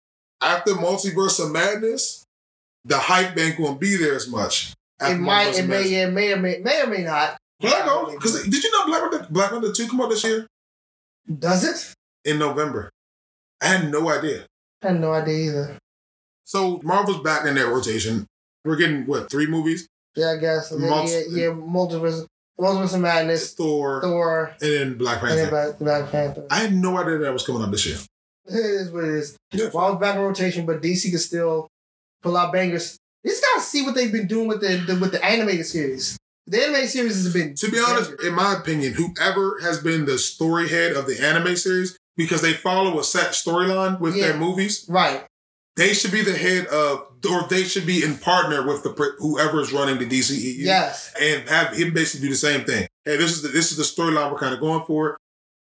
[0.43, 2.25] after Multiverse of Madness,
[2.85, 4.75] the hype bank won't be there as much.
[5.01, 5.59] It might.
[5.59, 5.89] It may.
[5.89, 7.37] Yeah, may or may, may or may not.
[7.61, 10.47] Black because did you know Black Panther, Black two come out this year
[11.39, 11.95] Does it?
[12.31, 12.91] in November?
[13.63, 14.45] I had no idea.
[14.83, 15.79] I had no idea either.
[16.45, 18.27] So Marvel's back in their rotation.
[18.65, 19.89] We're getting what three movies?
[20.15, 20.73] Yeah, I guess.
[20.73, 22.27] Multi- yeah, yeah, multiverse,
[22.59, 25.77] multiverse of madness, Thor, Thor, and then Black and then Panther.
[25.85, 26.47] Black, Panther.
[26.51, 27.97] I had no idea that was coming out this year.
[28.47, 29.37] It is what it is.
[29.53, 29.71] Yeah.
[29.73, 31.69] Well, I was back in rotation, but DC can still
[32.23, 32.99] pull out bangers.
[33.23, 36.19] You just gotta see what they've been doing with the, the with the animated series.
[36.47, 40.19] The animated series has been To be honest, in my opinion, whoever has been the
[40.19, 44.29] story head of the anime series, because they follow a set storyline with Yeah.
[44.29, 45.25] their movies, right.
[45.77, 49.61] They should be the head of, or they should be in partner with the whoever
[49.61, 51.13] is running the DCEU, Yes.
[51.21, 52.87] and have him basically do the same thing.
[53.05, 55.17] Hey, this is the, this is the storyline we're kind of going for.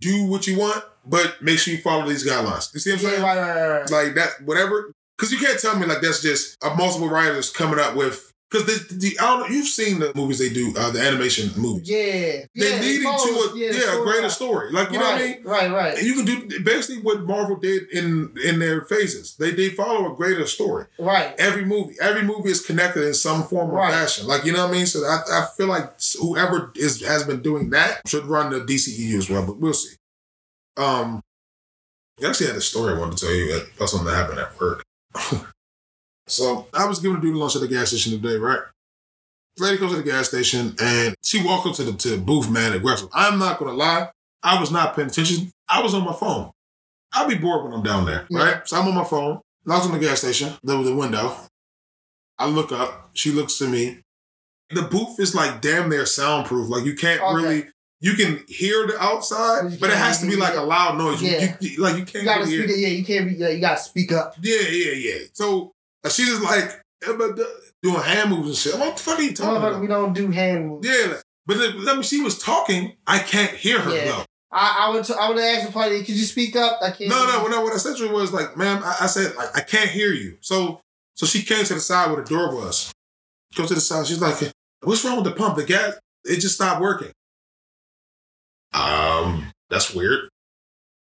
[0.02, 2.74] Do what you want, but make sure you follow these guidelines.
[2.74, 3.22] You see what I'm saying?
[3.24, 3.92] right, right, right, right.
[3.92, 4.92] Like that, whatever.
[5.18, 8.29] Because you can't tell me like that's just a multiple writers coming up with.
[8.52, 11.88] Because the, the you've seen the movies they do, uh, the animation movies.
[11.88, 12.46] Yeah.
[12.56, 14.30] They're yeah, leading follows- to a the yeah, a greater line.
[14.32, 14.72] story.
[14.72, 15.44] Like you know what I mean?
[15.44, 15.98] right, Right, right.
[16.00, 19.36] And you can do basically what Marvel did in in their phases.
[19.38, 20.86] They they follow a greater story.
[20.98, 21.36] Right.
[21.38, 23.94] Every movie, every movie is connected in some form or Right.
[23.94, 24.26] fashion.
[24.26, 24.88] Like you know what I mean.
[24.88, 29.18] So I, I feel like whoever is has been doing that should run the DCEU
[29.20, 29.46] as well.
[29.46, 29.96] But we'll see.
[30.76, 31.22] Um,
[32.20, 34.60] I actually had a story I wanted to tell you about something that happened at
[34.60, 34.84] work.
[36.30, 38.60] so I was giving a dude lunch at the gas station today, right?
[39.58, 42.50] Lady comes to the gas station and she walks up to the to the booth,
[42.50, 43.10] man, aggressive.
[43.14, 44.10] I'm not gonna lie,
[44.42, 45.52] I was not paying attention.
[45.68, 46.52] I was on my phone.
[47.14, 48.40] I'll be bored when I'm down there, Yeah.
[48.44, 48.68] right?
[48.68, 49.42] So I'm on my phone.
[49.66, 51.36] Logs on the gas station, there was a window.
[52.38, 54.00] I look up, she looks to me.
[54.70, 56.70] The booth is like damn near soundproof.
[56.70, 57.36] Like you can't Okay.
[57.36, 57.66] really
[58.02, 60.60] you can hear the outside, But it has to be like it.
[60.60, 61.22] a loud noise.
[61.22, 61.58] Yeah.
[61.60, 62.68] You, you- like you can't You gotta really hear.
[62.70, 62.78] speak.
[62.80, 63.36] Yeah, you can't be.
[63.36, 64.36] Yeah, you gotta speak up.
[64.42, 65.18] Yeah, yeah, yeah.
[65.34, 65.74] So
[66.08, 66.64] she just like
[67.08, 68.74] eh, but the- doing hand moves and shit.
[68.74, 69.82] I'm like, what the fuck are you talking Motherfucker, about?
[69.82, 70.88] we don't do hand moves.
[70.88, 72.96] Yeah, like- but then, I mean, she was talking.
[73.08, 74.06] I can't hear her Yeah.
[74.06, 74.26] though.
[74.52, 75.04] I, I would.
[75.06, 76.00] T- I would ask the party.
[76.00, 76.80] Could you speak up?
[76.82, 77.10] I can't.
[77.10, 77.62] No, no, no.
[77.62, 80.12] What I said to her was like, ma'am, I, I said like I can't hear
[80.14, 80.38] you.
[80.42, 80.82] So,
[81.16, 82.92] so she came to the side where the door was.
[83.56, 84.06] Go to the side.
[84.08, 84.36] She's like,
[84.82, 85.56] what's wrong with the pump?
[85.56, 87.12] The gas, it just stopped working.
[88.74, 90.30] Um, that's weird.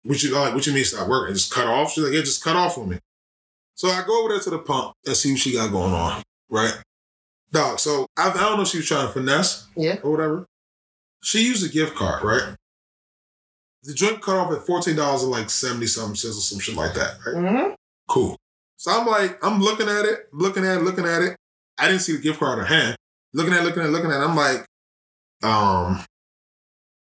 [0.04, 0.54] What you like?
[0.54, 1.32] What you mean stop working?
[1.32, 1.94] It just cut off?
[1.94, 3.00] She's like, it just cut off on me.
[3.76, 6.22] So I go over there to the pump and see what she got going on.
[6.50, 6.76] Right,
[7.52, 7.80] dog.
[7.80, 9.98] So I, I don't know if she was trying to finesse Yeah.
[10.04, 10.46] or whatever.
[11.24, 12.56] She used a gift card, right?
[13.84, 16.76] The joint cut off at fourteen dollars and like seventy something cents or some shit
[16.76, 17.36] like that, right?
[17.36, 17.74] Mm-hmm.
[18.08, 18.38] Cool.
[18.78, 21.36] So I'm like, I'm looking at it, looking at it, looking at it.
[21.78, 22.96] I didn't see the gift card in her hand.
[23.34, 24.22] Looking at, it, looking at, it, looking at.
[24.22, 24.24] it.
[24.26, 24.60] I'm like,
[25.42, 26.04] um,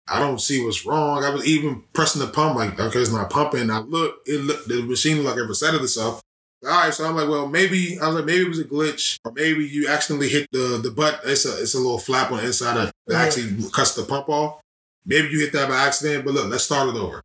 [0.09, 1.23] I don't see what's wrong.
[1.25, 3.71] I was even pressing the pump, like, okay, it's not pumping.
[3.71, 6.21] I look, it look, the machine looked like it resetted itself.
[6.65, 9.19] All right, so I'm like, well, maybe I was like, maybe it was a glitch,
[9.25, 11.21] or maybe you accidentally hit the the butt.
[11.25, 13.19] It's a it's a little flap on the inside of that Yeah.
[13.23, 14.61] actually cuts the pump off.
[15.07, 17.23] Maybe you hit that by accident, but look, let's start it over.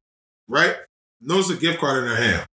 [0.48, 0.76] Right?
[1.22, 2.46] Notice a gift card in her hand.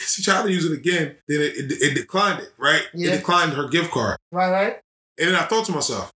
[0.00, 2.82] She tried to use it again, then it, it, it declined it, right?
[2.94, 3.14] Yeah.
[3.14, 4.16] It declined her gift card.
[4.30, 4.78] Right, right.
[5.18, 6.12] And then I thought to myself,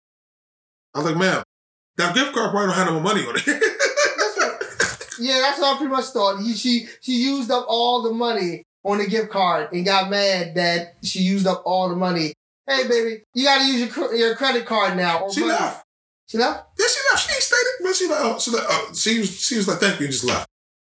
[0.94, 1.42] I was like, ma'am,
[1.96, 3.46] that gift card probably don't have no money on it.
[5.18, 6.40] Yeah, that's what I pretty much thought.
[6.42, 10.54] He, she she used up all the money on the gift card and got mad
[10.54, 12.32] that she used up all the money.
[12.66, 15.28] Hey, baby, you got to use your your credit card now.
[15.30, 15.52] she money.
[15.52, 15.84] left.
[16.26, 16.64] She left.
[16.78, 17.26] Yeah, she left.
[17.28, 19.78] She ain't stated, but she like, oh, she like, oh, she was, she was like,
[19.78, 20.46] thank you, and just left.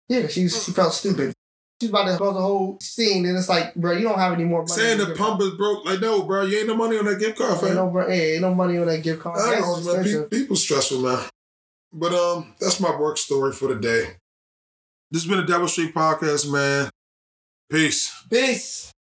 [0.09, 1.33] Yeah, she was, she felt stupid.
[1.79, 4.45] She's about to close the whole scene, and it's like, bro, you don't have any
[4.45, 4.71] more money.
[4.81, 7.37] Saying the pump is broke, like, no, bro, you ain't no money on that gift
[7.37, 7.75] card, Ain't fam.
[7.75, 9.37] no, bro, hey, ain't no money on that gift card.
[9.39, 10.23] I That's know, man.
[10.23, 11.19] Pe- People stressful, man.
[11.93, 14.15] But um, that's my work story for the day.
[15.11, 16.89] This has been a Devil Street podcast, man.
[17.69, 18.23] Peace.
[18.29, 18.96] Peace.